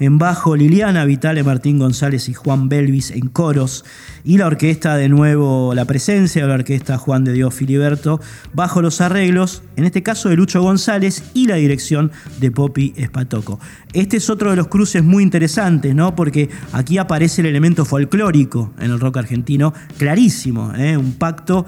en 0.00 0.18
bajo, 0.18 0.56
Liliana 0.56 1.04
Vitale, 1.04 1.42
Martín 1.42 1.78
González 1.78 2.28
y 2.28 2.34
Juan 2.34 2.68
Belvis 2.68 3.10
en 3.10 3.28
coros, 3.28 3.84
y 4.24 4.38
la 4.38 4.46
orquesta 4.46 4.96
de 4.96 5.08
nuevo 5.08 5.74
la 5.74 5.84
presencia 5.84 6.42
de 6.42 6.48
la 6.48 6.54
orquesta 6.54 6.98
Juan 6.98 7.24
de 7.24 7.32
Dios 7.32 7.54
Filiberto, 7.54 8.20
bajo 8.52 8.82
los 8.82 9.00
arreglos, 9.00 9.62
en 9.76 9.84
este 9.84 10.02
caso 10.02 10.28
de 10.28 10.36
Lucho 10.36 10.62
González 10.62 11.22
y 11.34 11.46
la 11.46 11.56
dirección 11.56 12.10
de 12.40 12.50
Poppy 12.50 12.92
Espatoco. 12.96 13.60
Este 13.92 14.16
es 14.16 14.30
otro 14.30 14.50
de 14.50 14.56
los 14.56 14.68
cruces 14.68 15.04
muy 15.04 15.22
interesantes, 15.22 15.94
¿no? 15.94 16.14
Porque 16.16 16.48
aquí 16.72 16.98
aparece 16.98 17.42
el 17.42 17.48
elemento 17.48 17.84
folclórico 17.84 18.72
en 18.78 18.90
el 18.90 19.00
rock 19.00 19.18
argentino, 19.18 19.72
clarísimo, 19.98 20.72
¿eh? 20.76 20.96
un 20.96 21.12
pacto 21.12 21.66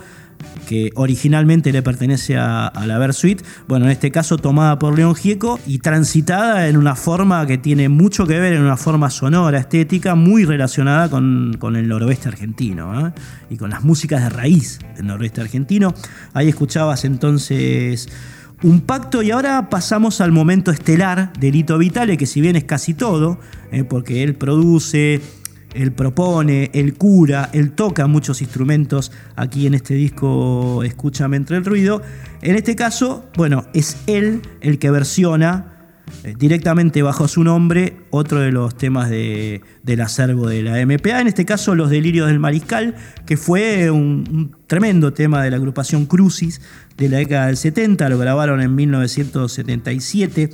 que 0.67 0.91
originalmente 0.95 1.73
le 1.73 1.83
pertenece 1.83 2.37
a, 2.37 2.73
la 2.87 2.99
Versuit, 2.99 3.43
bueno, 3.69 3.87
en 3.87 3.93
este 3.93 4.11
caso 4.11 4.37
tomada 4.37 4.79
por 4.79 4.97
León 4.97 5.15
Gieco 5.15 5.61
y 5.67 5.79
transitada 5.79 6.69
en 6.69 6.77
una 6.77 6.97
forma 6.97 7.47
que 7.47 7.59
tiene 7.59 7.89
mucho 7.89 8.27
que 8.27 8.39
ver, 8.39 8.55
en 8.55 8.63
una 8.63 8.77
forma 8.77 9.11
sonora, 9.11 9.59
estética, 9.59 10.15
muy 10.15 10.45
relacionada 10.45 11.09
con, 11.09 11.57
el 11.77 11.89
noroeste 11.89 12.29
argentino 12.29 13.09
¿eh? 13.09 13.13
y 13.51 13.57
con 13.57 13.71
las 13.71 13.85
músicas 13.85 14.23
de 14.23 14.29
raíz 14.31 14.79
del 14.97 15.07
noroeste 15.07 15.41
argentino. 15.41 15.95
Ahí 16.33 16.49
escuchabas 16.49 17.05
entonces 17.05 18.09
un 18.63 18.81
pacto 18.81 19.23
y 19.23 19.31
ahora 19.31 19.69
pasamos 19.69 20.21
al 20.21 20.33
momento 20.33 20.71
estelar 20.71 21.33
de 21.39 21.53
Lito 21.53 21.77
Vitale, 21.77 22.17
que 22.17 22.27
si 22.27 22.41
bien 22.41 22.57
es 22.57 22.65
casi 22.65 22.95
todo, 22.95 23.39
¿eh? 23.71 23.85
porque 23.85 24.23
él 24.23 24.35
produce, 24.35 25.21
él 25.77 25.93
propone, 25.93 26.71
él 26.75 26.95
cura, 26.95 27.51
él 27.53 27.73
toca 27.73 28.07
muchos 28.07 28.41
instrumentos 28.41 29.13
aquí 29.37 29.67
en 29.67 29.75
este 29.75 29.95
disco 29.95 30.83
Escúchame 30.83 31.37
entre 31.37 31.57
el 31.57 31.65
ruido. 31.65 32.03
En 32.43 32.57
este 32.57 32.77
caso, 32.77 33.27
bueno, 33.37 33.67
es 33.75 33.99
él 34.07 34.43
el 34.61 34.79
que 34.79 34.91
versiona 34.91 35.77
eh, 36.23 36.35
directamente 36.39 37.03
bajo 37.03 37.27
su 37.27 37.43
nombre 37.43 37.97
otro 38.11 38.41
de 38.41 38.53
los 38.53 38.77
temas 38.77 39.11
del 39.11 40.01
acervo 40.01 40.49
de 40.49 40.63
la 40.63 40.85
MPA, 40.87 41.21
en 41.21 41.27
este 41.27 41.45
caso 41.45 41.75
Los 41.75 41.91
Delirios 41.91 42.29
del 42.29 42.39
Mariscal, 42.39 42.95
que 43.27 43.37
fue 43.37 43.91
un, 43.91 44.55
tremendo 44.67 45.13
tema 45.13 45.43
de 45.43 45.51
la 45.51 45.57
agrupación 45.57 46.07
Crucis 46.07 46.61
de 46.97 47.09
la 47.09 47.19
década 47.19 47.47
del 47.47 47.57
70, 47.57 48.09
lo 48.09 48.19
grabaron 48.19 48.61
en 48.61 48.75
1977. 48.75 50.51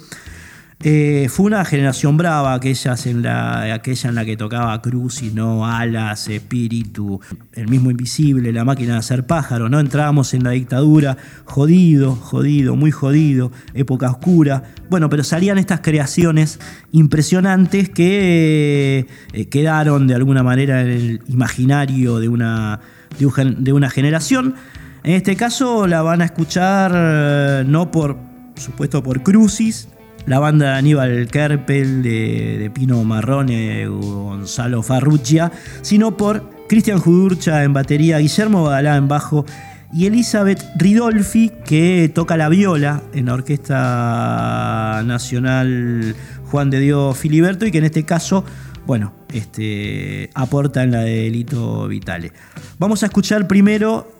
Eh, 0.85 1.29
fue 1.29 1.47
una 1.47 1.65
generación 1.65 2.17
brava, 2.17 2.55
aquellas 2.55 3.07
en 3.07 3.23
la, 3.23 3.73
aquella 3.73 4.09
en 4.09 4.17
la 4.17 4.25
que 4.25 4.37
tocaba 4.37 4.83
Cruz 4.83 5.23
y 5.23 5.31
no 5.31 5.65
Alas, 5.65 6.27
Espíritu, 6.27 7.21
el 7.53 7.69
mismo 7.69 7.93
Invisible, 7.93 8.53
la 8.53 8.65
máquina 8.65 8.95
de 8.95 8.99
hacer 8.99 9.25
pájaro, 9.25 9.69
¿no? 9.69 9.79
Entrábamos 9.79 10.35
en 10.35 10.43
la 10.43 10.51
dictadura, 10.51 11.17
jodido, 11.45 12.17
jodido, 12.17 12.75
muy 12.75 12.91
jodido, 12.91 13.53
época 13.75 14.11
oscura. 14.11 14.65
Bueno, 14.91 15.09
pero 15.09 15.23
salían 15.23 15.59
estas 15.59 15.83
creaciones 15.83 16.59
impresionantes 16.91 17.89
que 17.89 19.07
eh, 19.33 19.47
quedaron 19.47 20.09
de 20.09 20.17
alguna 20.17 20.43
manera 20.43 20.81
en 20.83 20.89
el 20.89 21.23
imaginario 21.29 22.19
de 22.19 22.29
una, 22.29 22.81
de 23.19 23.73
una 23.73 23.89
generación. 23.89 24.57
En 25.05 25.13
este 25.13 25.37
caso 25.37 25.87
la 25.87 26.03
van 26.03 26.23
a 26.23 26.25
escuchar 26.25 26.93
eh, 26.93 27.65
no 27.69 27.93
por 27.93 28.17
supuesto 28.57 29.01
por 29.03 29.23
Crucis, 29.23 29.89
la 30.27 30.39
banda 30.39 30.73
de 30.73 30.79
Aníbal 30.79 31.29
Kerpel, 31.29 32.03
de, 32.03 32.71
Pino 32.75 33.03
Marrone, 33.05 33.87
Gonzalo 33.87 34.83
Farrugia, 34.83 35.53
sino 35.83 36.17
por 36.17 36.51
Cristian 36.69 36.99
Judurcha 36.99 37.65
en 37.65 37.73
batería, 37.73 38.19
Guillermo 38.19 38.65
Badalá 38.65 38.97
en 38.97 39.09
bajo 39.09 39.45
y 39.93 40.07
Elizabeth 40.07 40.65
Ridolfi, 40.77 41.51
que 41.67 42.11
toca 42.15 42.37
la 42.37 42.49
viola 42.49 43.03
en 43.13 43.27
la 43.27 43.35
Orquesta 43.35 45.03
Nacional 45.05 46.17
Juan 46.51 46.71
de 46.71 46.81
Dios 46.81 47.17
Filiberto 47.19 47.67
y 47.67 47.71
que 47.71 47.79
en 47.79 47.85
este 47.85 48.05
caso, 48.05 48.45
bueno, 48.87 49.13
este, 49.33 50.31
aporta 50.35 50.83
en 50.83 50.93
la 50.93 51.01
de 51.01 51.29
Lito 51.29 51.89
Vitale. 51.89 52.33
Vamos 52.79 53.03
a 53.03 53.07
escuchar 53.07 53.47
primero 53.47 54.11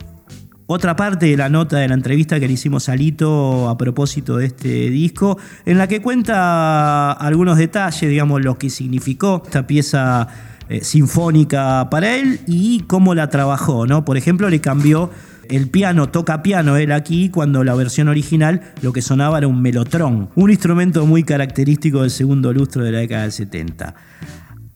otra 0.73 0.97
parte 0.97 1.27
de 1.27 1.37
la 1.37 1.49
nota 1.49 1.79
de 1.79 1.89
la 1.89 1.95
entrevista 1.95 2.41
que 2.41 2.47
le 2.47 2.55
hicimos 2.55 2.89
a 2.89 2.97
Lito 2.97 3.69
a 3.69 3.77
propósito 3.77 4.39
de 4.39 4.47
este 4.47 4.91
disco, 4.91 5.39
en 5.67 5.79
la 5.79 5.87
que 5.87 6.01
cuenta 6.01 7.13
algunos 7.13 7.59
detalles, 7.59 8.11
digamos, 8.11 8.43
lo 8.43 8.59
que 8.59 8.71
significó 8.71 9.43
esta 9.45 9.67
pieza 9.67 10.29
eh, 10.69 10.83
sinfónica 10.83 11.89
para 11.91 12.17
él 12.17 12.41
y 12.47 12.81
cómo 12.87 13.15
la 13.15 13.29
trabajó, 13.29 13.87
¿no? 13.87 14.05
Por 14.05 14.17
ejemplo, 14.17 14.49
le 14.49 14.61
cambió 14.61 15.11
el 15.49 15.69
piano, 15.69 16.09
toca 16.09 16.43
piano 16.43 16.77
él 16.77 16.93
aquí, 16.93 17.29
cuando 17.29 17.65
la 17.65 17.75
versión 17.75 18.09
original 18.09 18.63
lo 18.81 18.93
que 18.93 19.03
sonaba 19.03 19.39
era 19.39 19.49
un 19.49 19.61
melotrón, 19.61 20.31
un 20.35 20.51
instrumento 20.51 21.05
muy 21.05 21.25
característico 21.25 22.01
del 22.01 22.11
segundo 22.11 22.53
lustro 22.53 22.85
de 22.85 22.93
la 22.93 22.99
década 22.99 23.23
del 23.23 23.33
70. 23.33 23.95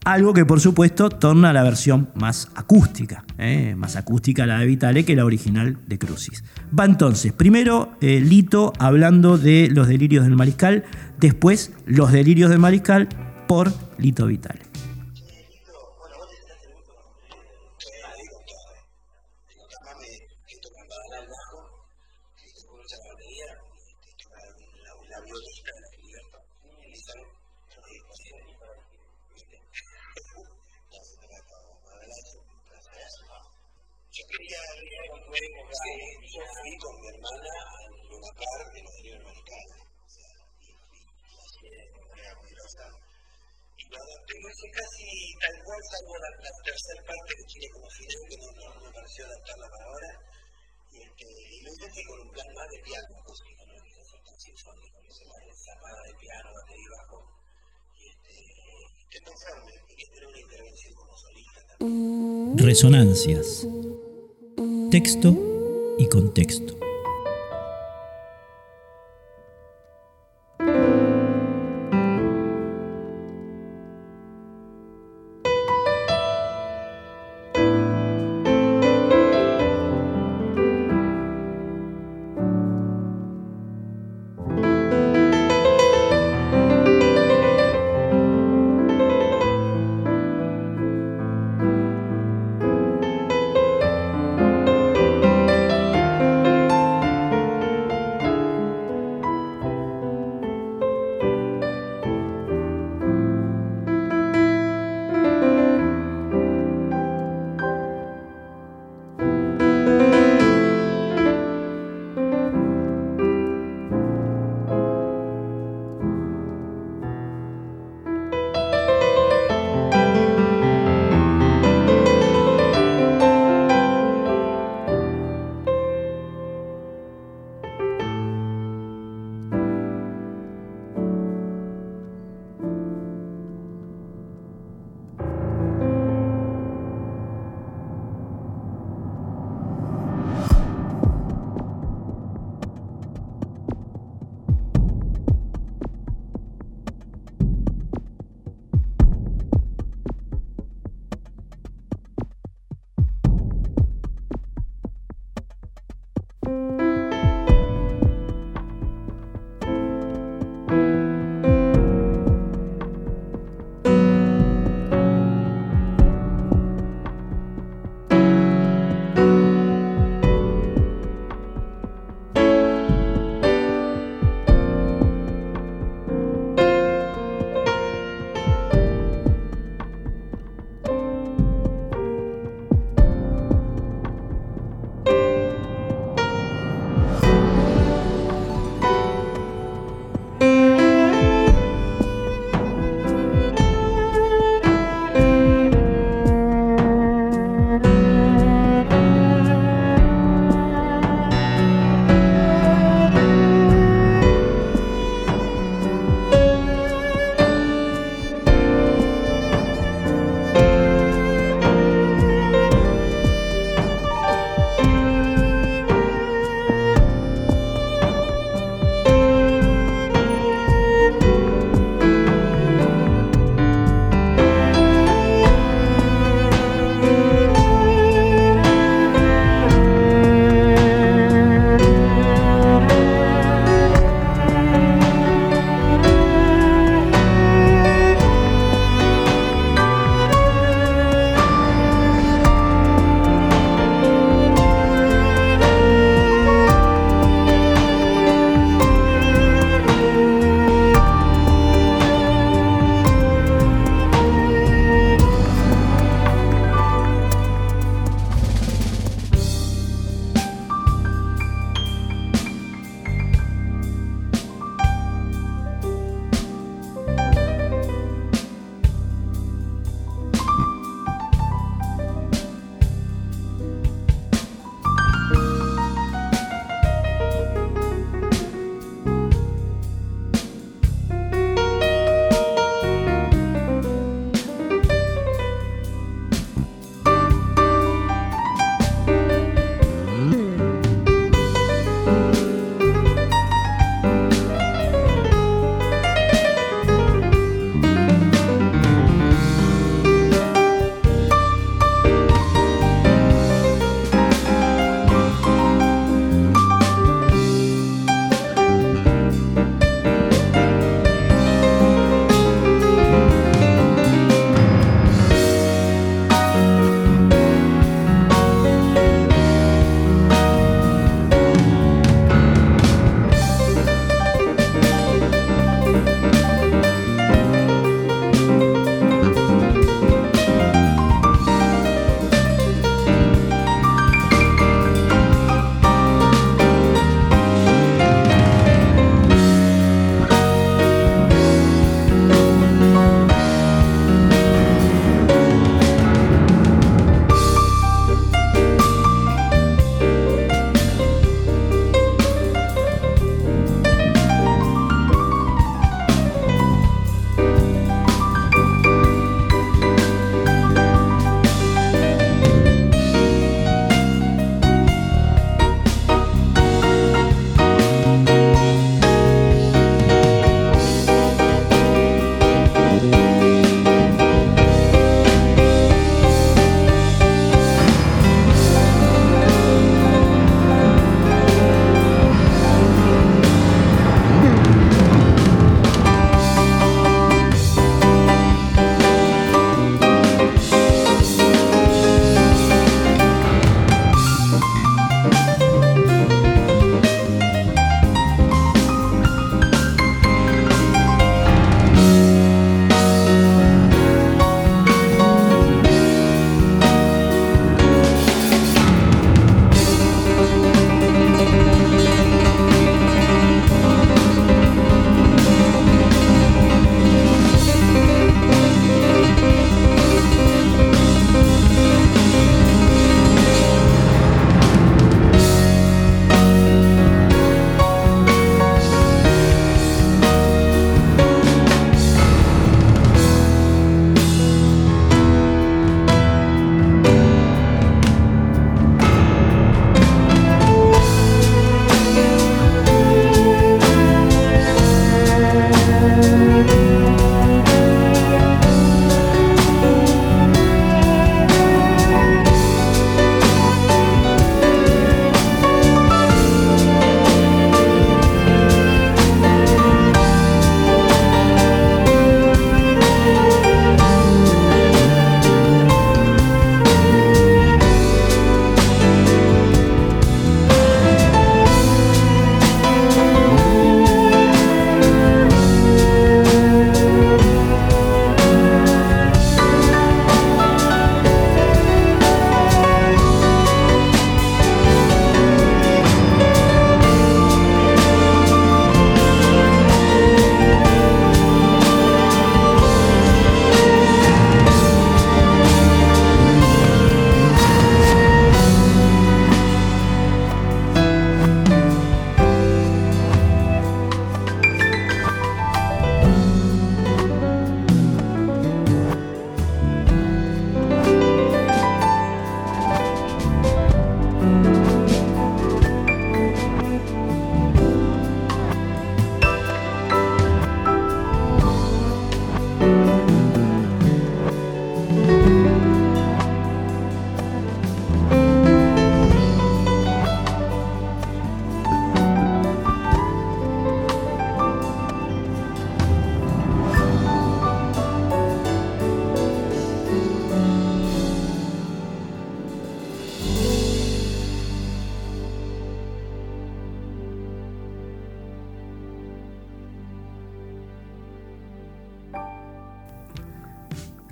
Algo 0.05 0.33
que 0.33 0.45
por 0.45 0.61
supuesto 0.61 1.09
torna 1.09 1.51
la 1.51 1.63
versión 1.63 2.09
más 2.15 2.49
acústica, 2.55 3.25
¿eh? 3.37 3.75
más 3.75 3.95
acústica 3.95 4.45
la 4.45 4.59
de 4.59 4.65
Vitale 4.65 5.03
que 5.03 5.15
la 5.15 5.25
original 5.25 5.77
de 5.85 5.99
Crucis. 5.99 6.43
Va 6.77 6.85
entonces, 6.85 7.33
primero 7.33 7.91
eh, 7.99 8.21
Lito 8.21 8.71
hablando 8.79 9.37
de 9.37 9.69
los 9.69 9.87
delirios 9.87 10.23
del 10.23 10.35
mariscal, 10.35 10.85
después 11.19 11.73
los 11.85 12.11
delirios 12.11 12.49
del 12.49 12.59
mariscal 12.59 13.09
por 13.47 13.73
Lito 13.97 14.27
Vitale. 14.27 14.66
Resonancias. 61.79 63.67
Texto 64.89 65.37
y 65.99 66.07
contexto. 66.07 66.56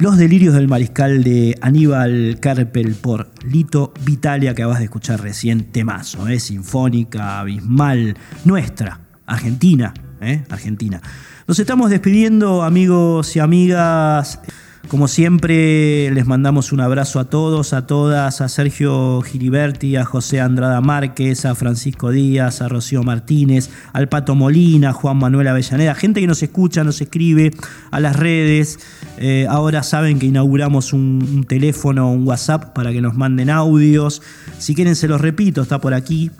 Los 0.05 0.17
delirios 0.17 0.53
del 0.53 0.67
mariscal 0.67 1.23
de 1.23 1.57
Aníbal 1.61 2.37
Carpel 2.39 2.93
por 2.93 3.31
Lito 3.43 3.91
Vitalia, 4.05 4.53
que 4.53 4.61
acabas 4.61 4.77
de 4.77 4.85
escuchar 4.85 5.19
recién, 5.19 5.71
temazo, 5.71 6.27
¿eh? 6.27 6.39
sinfónica, 6.39 7.39
abismal, 7.39 8.15
nuestra, 8.43 8.99
Argentina, 9.25 9.95
¿eh? 10.21 10.43
Argentina. 10.51 11.01
Nos 11.47 11.57
estamos 11.57 11.89
despidiendo, 11.89 12.61
amigos 12.61 13.35
y 13.35 13.39
amigas. 13.39 14.41
Como 14.87 15.07
siempre, 15.07 16.11
les 16.11 16.27
mandamos 16.27 16.71
un 16.71 16.79
abrazo 16.79 17.19
a 17.19 17.25
todos, 17.25 17.73
a 17.73 17.87
todas, 17.87 18.39
a 18.39 18.47
Sergio 18.47 19.21
Giliberti, 19.21 19.95
a 19.95 20.05
José 20.05 20.39
Andrada 20.39 20.79
Márquez, 20.79 21.45
a 21.45 21.55
Francisco 21.55 22.11
Díaz, 22.11 22.61
a 22.61 22.67
Rocío 22.69 23.01
Martínez, 23.01 23.71
al 23.93 24.09
Pato 24.09 24.35
Molina, 24.35 24.93
Juan 24.93 25.17
Manuel 25.17 25.47
Avellaneda, 25.47 25.95
gente 25.95 26.21
que 26.21 26.27
nos 26.27 26.43
escucha, 26.43 26.83
nos 26.83 27.01
escribe 27.01 27.51
a 27.89 27.99
las 27.99 28.15
redes. 28.15 28.79
Eh, 29.17 29.47
ahora 29.49 29.81
saben 29.81 30.19
que 30.19 30.27
inauguramos 30.27 30.93
un, 30.93 31.27
un 31.33 31.43
teléfono, 31.45 32.11
un 32.11 32.27
WhatsApp 32.27 32.73
para 32.73 32.91
que 32.91 33.01
nos 33.01 33.15
manden 33.15 33.49
audios. 33.49 34.21
Si 34.59 34.75
quieren, 34.75 34.95
se 34.95 35.07
los 35.07 35.19
repito, 35.19 35.63
está 35.63 35.81
por 35.81 35.95
aquí 35.95 36.31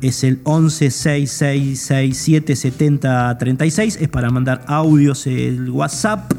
es 0.00 0.24
el 0.24 0.40
11 0.44 0.90
6667 0.90 2.56
70 2.56 3.36
36. 3.36 3.98
Es 4.00 4.08
para 4.08 4.30
mandar 4.30 4.62
audios 4.66 5.26
el 5.26 5.68
WhatsApp. 5.70 6.32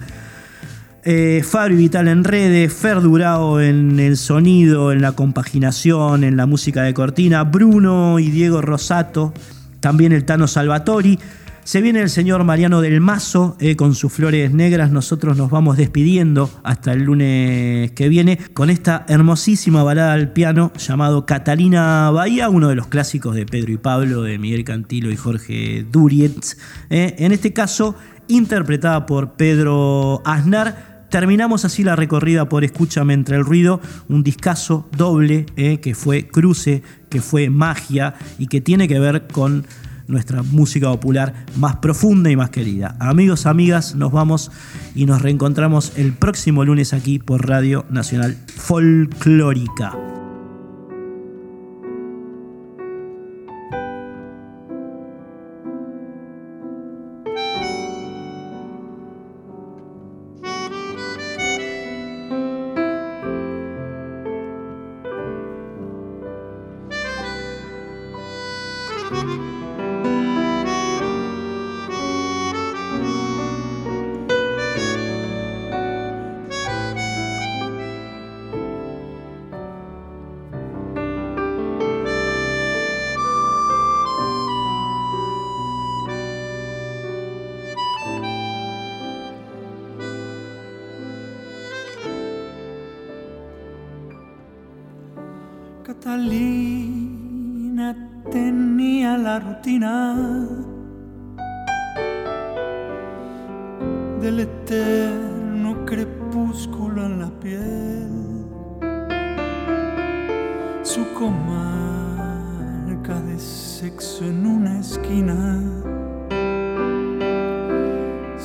Eh, 1.03 1.41
Fabio 1.43 1.77
Vital 1.77 2.07
en 2.07 2.23
redes, 2.23 2.71
Fer 2.71 3.01
Durao 3.01 3.59
en 3.59 3.99
el 3.99 4.17
sonido, 4.17 4.91
en 4.91 5.01
la 5.01 5.13
compaginación, 5.13 6.23
en 6.23 6.37
la 6.37 6.45
música 6.45 6.83
de 6.83 6.93
cortina, 6.93 7.43
Bruno 7.43 8.19
y 8.19 8.29
Diego 8.29 8.61
Rosato, 8.61 9.33
también 9.79 10.11
el 10.11 10.25
Tano 10.25 10.47
Salvatori. 10.47 11.17
Se 11.63 11.81
viene 11.81 12.01
el 12.01 12.09
señor 12.09 12.43
Mariano 12.43 12.81
del 12.81 13.01
Mazo 13.01 13.55
eh, 13.59 13.75
con 13.75 13.95
sus 13.95 14.11
flores 14.11 14.51
negras. 14.51 14.91
Nosotros 14.91 15.37
nos 15.37 15.49
vamos 15.49 15.77
despidiendo 15.77 16.49
hasta 16.63 16.93
el 16.93 17.03
lunes 17.03 17.91
que 17.91 18.09
viene 18.09 18.37
con 18.53 18.69
esta 18.69 19.05
hermosísima 19.07 19.83
balada 19.83 20.13
al 20.13 20.33
piano 20.33 20.71
llamado 20.77 21.25
Catalina 21.25 22.11
Bahía, 22.11 22.49
uno 22.49 22.69
de 22.69 22.75
los 22.75 22.87
clásicos 22.87 23.35
de 23.35 23.45
Pedro 23.45 23.71
y 23.71 23.77
Pablo, 23.77 24.23
de 24.23 24.37
Miguel 24.37 24.63
Cantilo 24.63 25.11
y 25.11 25.15
Jorge 25.15 25.85
Durietz. 25.91 26.57
Eh, 26.89 27.15
en 27.19 27.31
este 27.31 27.53
caso, 27.53 27.95
interpretada 28.27 29.05
por 29.05 29.33
Pedro 29.33 30.21
Aznar. 30.25 30.90
Terminamos 31.11 31.65
así 31.65 31.83
la 31.83 31.97
recorrida 31.97 32.47
por 32.47 32.63
Escúchame 32.63 33.13
entre 33.13 33.35
el 33.35 33.43
ruido, 33.43 33.81
un 34.07 34.23
discazo 34.23 34.87
doble 34.95 35.45
eh, 35.57 35.81
que 35.81 35.93
fue 35.93 36.25
cruce, 36.25 36.83
que 37.09 37.21
fue 37.21 37.49
magia 37.49 38.15
y 38.39 38.47
que 38.47 38.61
tiene 38.61 38.87
que 38.87 38.97
ver 38.97 39.27
con 39.27 39.65
nuestra 40.07 40.41
música 40.41 40.89
popular 40.89 41.45
más 41.57 41.75
profunda 41.75 42.31
y 42.31 42.37
más 42.37 42.49
querida. 42.49 42.95
Amigos, 43.01 43.45
amigas, 43.45 43.93
nos 43.93 44.13
vamos 44.13 44.51
y 44.95 45.05
nos 45.05 45.21
reencontramos 45.21 45.91
el 45.97 46.13
próximo 46.13 46.63
lunes 46.63 46.93
aquí 46.93 47.19
por 47.19 47.45
Radio 47.45 47.85
Nacional 47.89 48.37
Folclórica. 48.47 50.10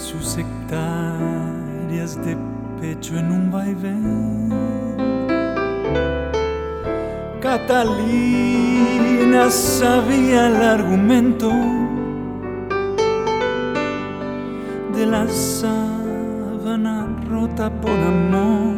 Sus 0.06 0.38
hectáreas 0.38 2.16
de 2.24 2.36
pecho 2.80 3.18
en 3.18 3.32
un 3.32 3.50
vaivén. 3.50 4.52
Catalina 7.40 7.90
sabía 9.50 10.46
el 10.46 10.62
argumento 10.62 11.50
de 14.94 15.06
la 15.06 15.26
sábana 15.28 17.08
rota 17.28 17.68
por 17.80 17.98
amor. 18.14 18.76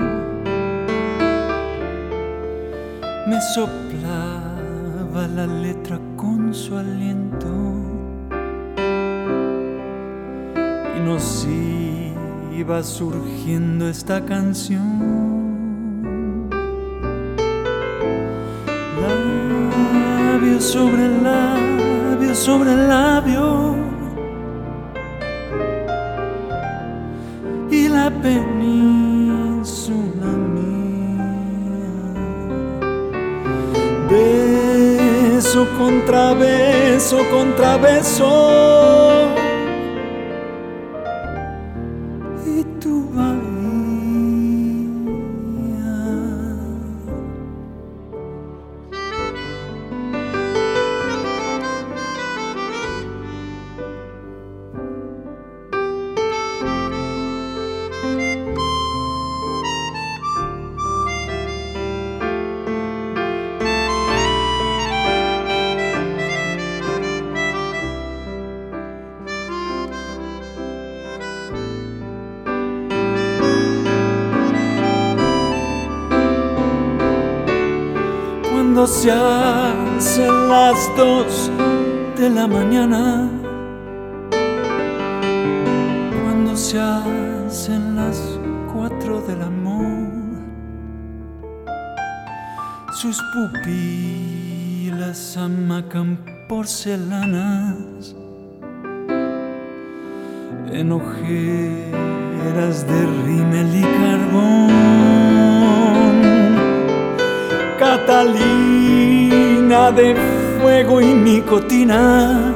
Me 3.27 3.39
soplaba 3.55 5.29
la 5.37 5.47
letra 5.47 6.01
con 6.17 6.55
su 6.55 6.75
aliento 6.75 7.68
nos 11.09 11.49
iba 12.53 12.83
surgiendo 12.83 13.89
esta 13.89 14.23
canción. 14.23 15.39
labio 19.01 20.61
sobre 20.61 21.09
labio 21.23 22.35
sobre 22.35 22.77
labio. 22.77 23.75
Y 27.71 27.89
la 27.89 28.11
península 28.11 28.71
mía. 30.55 31.33
Beso 34.11 35.67
contra 35.79 36.35
beso 36.35 37.19
contra 37.31 37.79
beso 37.79 38.98
se 86.69 86.79
hacen 86.79 87.97
las 87.97 88.39
cuatro 88.71 89.23
del 89.23 89.41
amor, 89.41 90.11
sus 92.93 93.19
pupilas 93.65 95.39
amacan 95.39 96.19
porcelanas 96.47 98.15
en 100.71 100.93
ojeras 100.93 102.87
de 102.87 103.07
rímel 103.25 103.75
y 103.75 103.83
carbón. 104.03 104.69
Catalina 107.79 109.91
de 109.93 110.15
fuego 110.61 111.01
y 111.01 111.15
nicotina, 111.15 112.48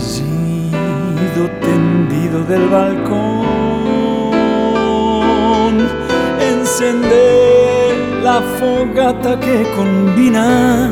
apellido 0.00 1.50
tendido 1.60 2.44
del 2.44 2.68
balcón. 2.68 3.46
encendé 6.40 8.22
la 8.22 8.40
fogata 8.58 9.38
que 9.38 9.62
combina 9.76 10.90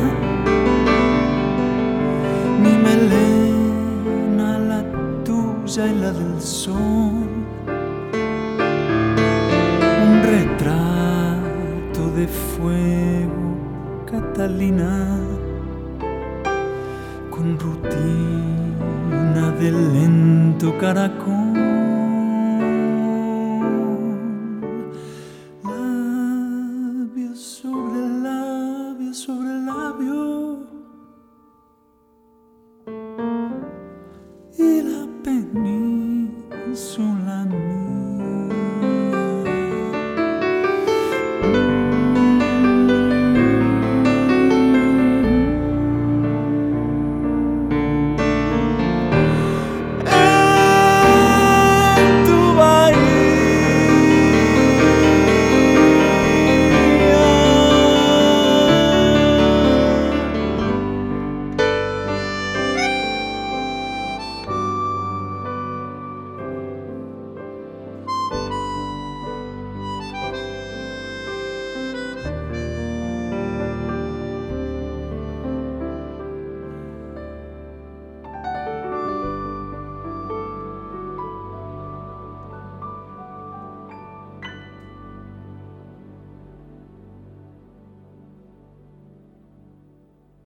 mi 2.61 2.73
melena, 2.87 4.59
la 4.59 4.83
tuya 5.23 5.87
y 5.87 5.95
la 5.95 6.11
del 6.11 6.41
sol. 6.41 7.29
Un 10.05 10.21
retrato 10.23 12.11
de 12.15 12.27
fuego, 12.27 13.57
Catalina. 14.05 15.28
tu 20.59 20.77
caracol. 20.77 21.48